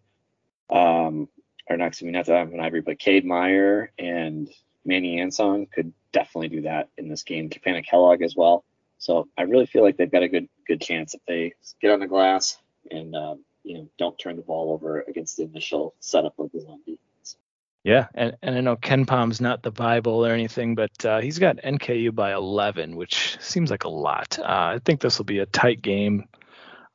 [0.69, 1.28] um,
[1.70, 4.49] or not, excuse me, not Donovan Ivory, but Cade Meyer and
[4.86, 7.49] Manny Ansong could definitely do that in this game.
[7.49, 8.64] Japannah Kellogg as well.
[8.97, 11.99] So I really feel like they've got a good good chance if they get on
[11.99, 12.57] the glass
[12.89, 16.61] and um, you know don't turn the ball over against the initial setup of the
[16.61, 17.38] zone defense.
[17.84, 21.57] Yeah, and, and I know KenPom's not the Bible or anything, but uh, he's got
[21.57, 24.39] NKU by 11, which seems like a lot.
[24.39, 26.30] Uh, I think this will be a tight game.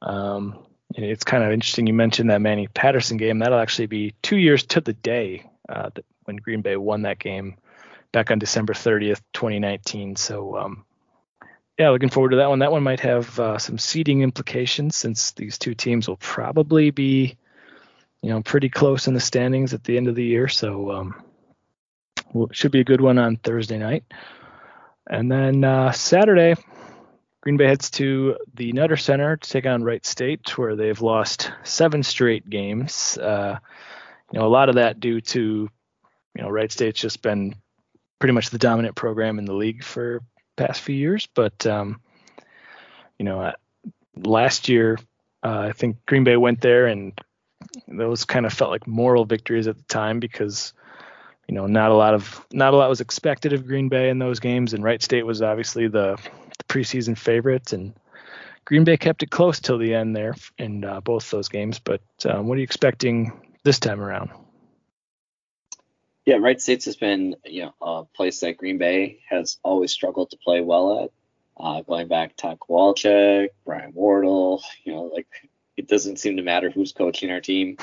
[0.01, 0.65] Um,
[0.95, 3.39] it's kind of interesting you mentioned that Manny Patterson game.
[3.39, 5.91] That'll actually be two years to the day uh,
[6.25, 7.57] when Green Bay won that game
[8.13, 10.17] back on December 30th, 2019.
[10.17, 10.85] So, um,
[11.79, 12.61] yeah, looking forward to that one.
[12.61, 17.37] That one might have uh, some seeding implications since these two teams will probably be,
[18.23, 20.49] you know, pretty close in the standings at the end of the year.
[20.49, 21.23] So, um,
[22.33, 24.05] well, should be a good one on Thursday night.
[25.09, 26.55] And then uh, Saturday,
[27.49, 31.51] Green Bay heads to the Nutter Center to take on Wright State, where they've lost
[31.63, 33.17] seven straight games.
[33.17, 33.59] Uh,
[34.31, 37.55] you know, a lot of that due to, you know, Wright State's just been
[38.19, 40.21] pretty much the dominant program in the league for
[40.57, 41.27] past few years.
[41.35, 42.03] But, um,
[43.19, 43.53] you know, uh,
[44.15, 44.99] last year,
[45.43, 47.19] uh, I think Green Bay went there and
[47.87, 50.75] those kind of felt like moral victories at the time because
[51.49, 54.19] you know not a lot of not a lot was expected of Green Bay in
[54.19, 56.19] those games and Wright State was obviously the
[56.65, 57.95] preseason favorites, and
[58.65, 61.79] Green Bay kept it close till the end there in uh, both those games.
[61.79, 63.33] But um, what are you expecting
[63.65, 64.31] this time around?
[66.27, 70.31] Yeah, Wright States has been you know a place that Green Bay has always struggled
[70.31, 71.11] to play well at.
[71.57, 75.27] Uh, going back to Kowalczyk, Brian Wardle, you know, like
[75.77, 77.79] it doesn't seem to matter who's coaching our team.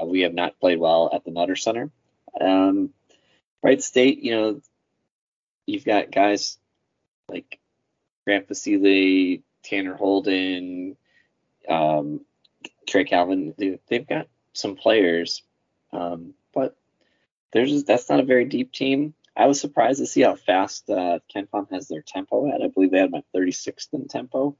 [0.00, 1.90] Uh, we have not played well at the Nutter Center.
[2.40, 2.90] Um,
[3.62, 4.60] Wright State, you know,
[5.66, 6.58] you've got guys
[7.28, 7.58] like
[8.24, 10.96] Grant Basile, Tanner Holden,
[11.68, 12.20] um,
[12.88, 13.54] Trey Calvin.
[13.56, 15.42] They, have got some players,
[15.92, 16.76] um, but
[17.52, 19.14] there's that's not a very deep team.
[19.36, 22.62] I was surprised to see how fast uh, KenPom has their tempo at.
[22.62, 24.56] I believe they had about 36th in tempo,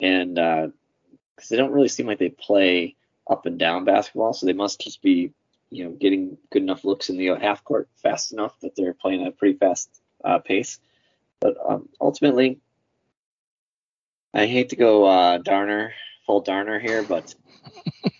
[0.00, 2.94] and because uh, they don't really seem like they play
[3.28, 5.32] up and down basketball, so they must just be,
[5.70, 9.22] you know, getting good enough looks in the half court fast enough that they're playing
[9.22, 9.90] at a pretty fast
[10.24, 10.78] uh, pace.
[11.40, 12.60] But um, ultimately,
[14.36, 15.94] I hate to go uh, Darner,
[16.26, 17.34] full Darner here, but
[18.04, 18.12] it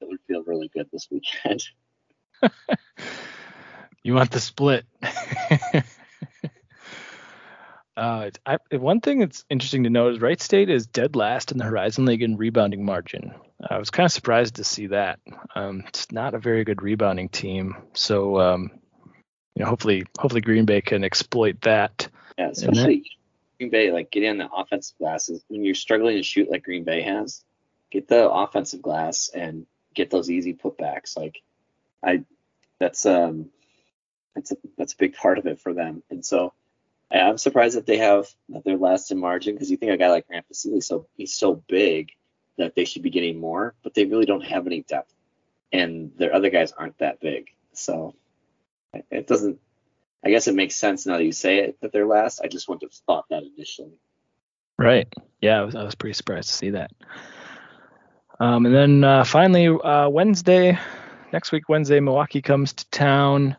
[0.00, 1.62] would feel really good this weekend.
[4.02, 4.86] you want the split.
[7.94, 11.58] uh, I, one thing that's interesting to note is Wright State is dead last in
[11.58, 13.34] the Horizon League in rebounding margin.
[13.68, 15.20] I was kind of surprised to see that.
[15.54, 18.70] Um, it's not a very good rebounding team, so um,
[19.54, 22.08] you know, hopefully, hopefully Green Bay can exploit that.
[22.38, 23.04] Yeah, especially
[23.58, 26.84] Green Bay, like get in the offensive glasses when you're struggling to shoot like Green
[26.84, 27.44] Bay has.
[27.90, 31.16] Get the offensive glass and get those easy putbacks.
[31.16, 31.42] Like
[32.02, 32.24] I,
[32.78, 33.50] that's um,
[34.34, 36.02] that's a that's a big part of it for them.
[36.10, 36.52] And so
[37.10, 40.10] I'm surprised that they have that they're last in margin because you think a guy
[40.10, 42.10] like Grant Basile, so he's so big
[42.56, 45.12] that they should be getting more, but they really don't have any depth,
[45.72, 47.50] and their other guys aren't that big.
[47.72, 48.14] So
[49.10, 49.60] it doesn't
[50.24, 52.40] I guess it makes sense now that you say it that they're last.
[52.42, 53.98] I just wouldn't have thought that initially.
[54.78, 55.06] Right.
[55.40, 56.90] Yeah, I was, I was pretty surprised to see that.
[58.40, 60.78] Um, and then uh, finally, uh, Wednesday,
[61.32, 63.56] next week, Wednesday, Milwaukee comes to town.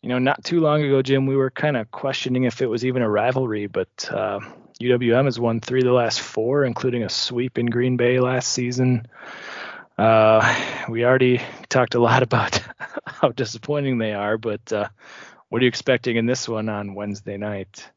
[0.00, 2.86] You know, not too long ago, Jim, we were kind of questioning if it was
[2.86, 4.40] even a rivalry, but uh,
[4.80, 8.50] UWM has won three of the last four, including a sweep in Green Bay last
[8.50, 9.06] season.
[9.98, 10.56] Uh,
[10.88, 12.62] we already talked a lot about
[13.04, 14.88] how disappointing they are, but uh,
[15.50, 17.90] what are you expecting in this one on Wednesday night?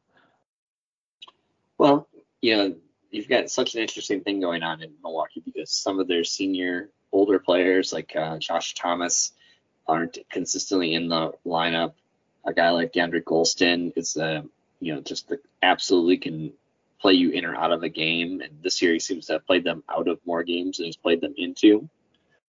[1.77, 2.07] Well,
[2.41, 2.75] you know,
[3.11, 6.89] you've got such an interesting thing going on in Milwaukee because some of their senior
[7.11, 9.31] older players like uh, Josh Thomas
[9.87, 11.93] aren't consistently in the lineup.
[12.45, 14.41] A guy like DeAndre Gholston is, uh,
[14.79, 16.53] you know, just the, absolutely can
[16.99, 18.41] play you in or out of a game.
[18.41, 20.97] And this year he seems to have played them out of more games than he's
[20.97, 21.87] played them into.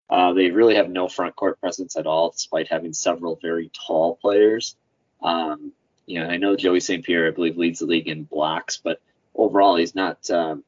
[0.09, 4.15] Uh, they really have no front court presence at all, despite having several very tall
[4.21, 4.77] players.
[5.24, 5.71] Um,
[6.05, 7.03] you know, I know Joey St.
[7.03, 9.01] Pierre, I believe, leads the league in blocks, but
[9.34, 10.30] overall, he's not.
[10.30, 10.63] Um,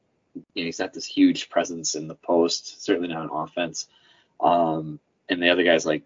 [0.54, 2.84] you know, he's not this huge presence in the post.
[2.84, 3.88] Certainly not on offense.
[4.40, 6.02] Um, and the other guys like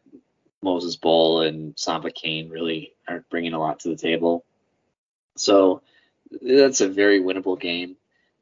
[0.62, 4.44] Moses Bull and Samba Kane really aren't bringing a lot to the table.
[5.36, 5.82] So
[6.42, 7.96] that's a very winnable game.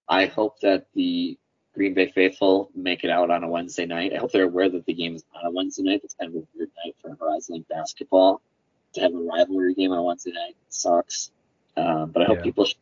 [0.09, 1.39] I hope that the
[1.75, 4.13] Green Bay faithful make it out on a Wednesday night.
[4.13, 6.01] I hope they're aware that the game is on a Wednesday night.
[6.05, 8.43] It's kind of a weird night for Horizon League basketball
[8.95, 11.31] to have a rivalry game on Wednesday night sucks.
[11.77, 12.45] Uh, but I hope yeah.
[12.45, 12.65] people.
[12.65, 12.77] Should.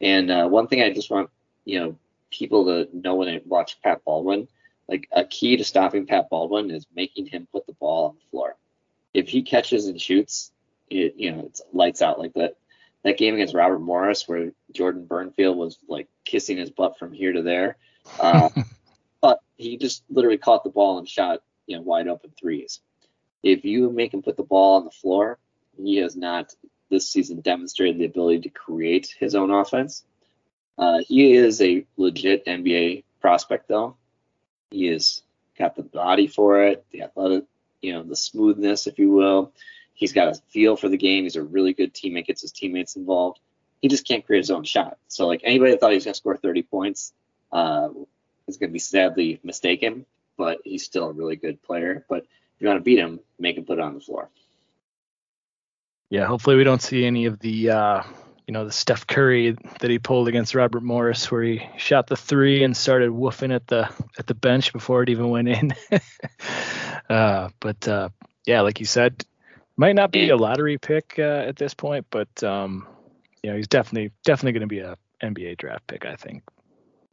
[0.00, 1.30] And uh, one thing I just want
[1.64, 1.96] you know
[2.30, 4.48] people to know when they watch Pat Baldwin,
[4.88, 8.30] like a key to stopping Pat Baldwin is making him put the ball on the
[8.30, 8.56] floor.
[9.14, 10.52] If he catches and shoots,
[10.90, 12.56] it you know it's lights out like that.
[13.04, 17.32] That game against Robert Morris where Jordan Burnfield was like kissing his butt from here
[17.32, 17.76] to there.
[18.20, 18.48] Uh,
[19.20, 22.80] but he just literally caught the ball and shot you know wide open threes
[23.42, 25.38] if you make him put the ball on the floor,
[25.76, 26.54] he has not
[26.90, 30.04] this season demonstrated the ability to create his own offense.
[30.78, 33.96] Uh, he is a legit NBA prospect, though.
[34.70, 35.22] He has
[35.58, 37.44] got the body for it, the athletic,
[37.80, 39.52] you know, the smoothness, if you will.
[39.94, 41.24] He's got a feel for the game.
[41.24, 43.40] He's a really good teammate, gets his teammates involved.
[43.80, 44.98] He just can't create his own shot.
[45.08, 47.12] So, like anybody that thought he was going to score 30 points
[47.52, 47.88] uh,
[48.46, 50.06] is going to be sadly mistaken.
[50.38, 52.04] But he's still a really good player.
[52.08, 52.26] But
[52.62, 54.30] you want to beat him, make him put it on the floor.
[56.10, 58.02] Yeah, hopefully we don't see any of the uh,
[58.46, 62.16] you know the Steph Curry that he pulled against Robert Morris, where he shot the
[62.16, 63.88] three and started woofing at the
[64.18, 65.74] at the bench before it even went in.
[67.08, 68.10] uh, but uh,
[68.46, 69.24] yeah, like you said,
[69.76, 72.86] might not be a lottery pick uh, at this point, but um,
[73.42, 76.42] you know he's definitely definitely going to be a NBA draft pick, I think.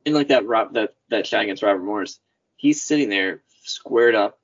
[0.06, 2.20] And like that Rob that that shot against Robert Morris,
[2.58, 4.39] he's sitting there squared up,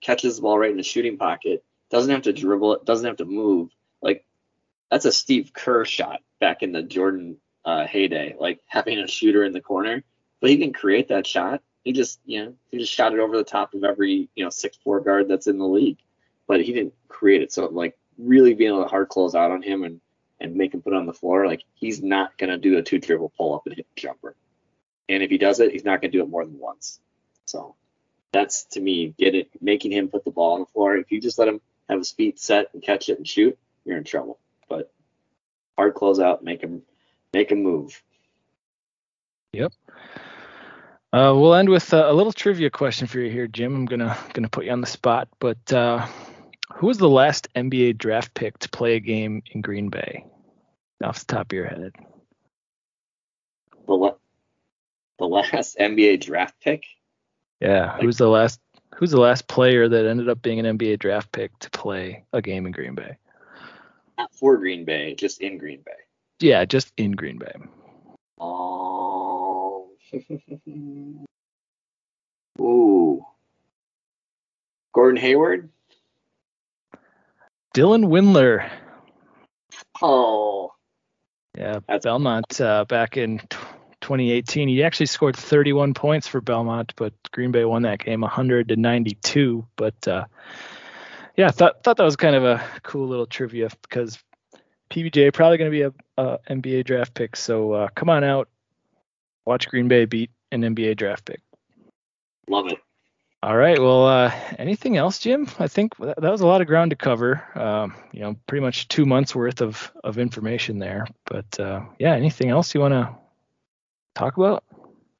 [0.00, 3.18] catches the ball right in the shooting pocket, doesn't have to dribble it, doesn't have
[3.18, 3.70] to move.
[4.02, 4.24] Like
[4.90, 9.44] that's a Steve Kerr shot back in the Jordan uh, heyday, like having a shooter
[9.44, 10.02] in the corner.
[10.40, 11.62] But he didn't create that shot.
[11.84, 14.50] He just, you know, he just shot it over the top of every, you know,
[14.50, 15.98] six four guard that's in the league.
[16.46, 17.52] But he didn't create it.
[17.52, 20.00] So like really being able to hard close out on him and
[20.40, 23.32] and make him put on the floor, like he's not gonna do a two dribble
[23.36, 24.34] pull up and hit jumper.
[25.08, 27.00] And if he does it, he's not gonna do it more than once.
[27.44, 27.74] So
[28.32, 30.96] that's to me, get it making him put the ball on the floor.
[30.96, 33.98] If you just let him have his feet set and catch it and shoot, you're
[33.98, 34.38] in trouble.
[34.68, 34.92] But
[35.76, 36.82] hard closeout, make him
[37.32, 38.02] make him move.
[39.52, 39.72] Yep.
[41.12, 43.74] Uh, we'll end with a, a, little trivia question for you here, Jim.
[43.74, 46.06] I'm gonna gonna put you on the spot, but uh,
[46.74, 50.24] who was the last NBA draft pick to play a game in Green Bay?
[51.02, 51.92] Off the top of your head.
[53.86, 54.14] The la-
[55.18, 56.84] the last NBA draft pick.
[57.60, 58.60] Yeah, who's the last?
[58.94, 62.42] Who's the last player that ended up being an NBA draft pick to play a
[62.42, 63.16] game in Green Bay?
[64.18, 65.92] Not for Green Bay, just in Green Bay.
[66.40, 67.52] Yeah, just in Green Bay.
[68.38, 69.90] Oh.
[72.60, 73.24] Ooh.
[74.92, 75.70] Gordon Hayward?
[77.74, 78.68] Dylan Windler.
[80.02, 80.72] Oh.
[81.56, 83.40] Yeah, That's Belmont uh, back in
[84.10, 84.68] 2018.
[84.68, 88.76] He actually scored 31 points for Belmont, but Green Bay won that game 100 to
[88.76, 89.64] 92.
[89.76, 90.24] But uh,
[91.36, 94.18] yeah, thought thought that was kind of a cool little trivia because
[94.90, 97.36] PBJ probably going to be a, a, NBA draft pick.
[97.36, 98.48] So uh, come on out,
[99.46, 101.40] watch Green Bay beat an NBA draft pick.
[102.48, 102.78] Love it.
[103.44, 103.78] All right.
[103.78, 105.48] Well, uh, anything else, Jim?
[105.60, 107.42] I think that, was a lot of ground to cover.
[107.54, 111.06] Um, you know, pretty much two months worth of of information there.
[111.26, 113.14] But uh, yeah, anything else you want to
[114.20, 114.64] talk about?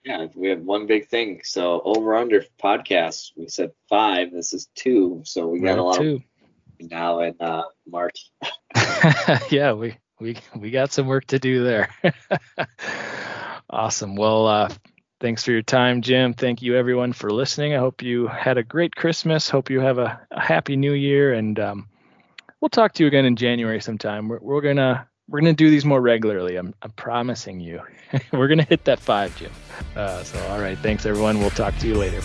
[0.04, 1.40] Yeah, we have one big thing.
[1.44, 4.32] So over under podcasts, we said five.
[4.32, 5.22] This is two.
[5.24, 6.22] So we got a lot two.
[6.80, 8.30] of now in uh, March.
[9.50, 11.94] yeah, we we we got some work to do there.
[13.70, 14.16] awesome.
[14.16, 14.68] Well, uh,
[15.20, 16.32] thanks for your time, Jim.
[16.32, 17.74] Thank you everyone for listening.
[17.74, 19.50] I hope you had a great Christmas.
[19.50, 21.88] Hope you have a, a happy New Year, and um,
[22.60, 24.28] we'll talk to you again in January sometime.
[24.28, 26.56] We're, we're gonna we're gonna do these more regularly.
[26.56, 27.80] I'm I'm promising you.
[28.32, 29.52] we're gonna hit that five, Jim.
[29.96, 31.38] Uh, so all right, thanks everyone.
[31.38, 32.20] We'll talk to you later.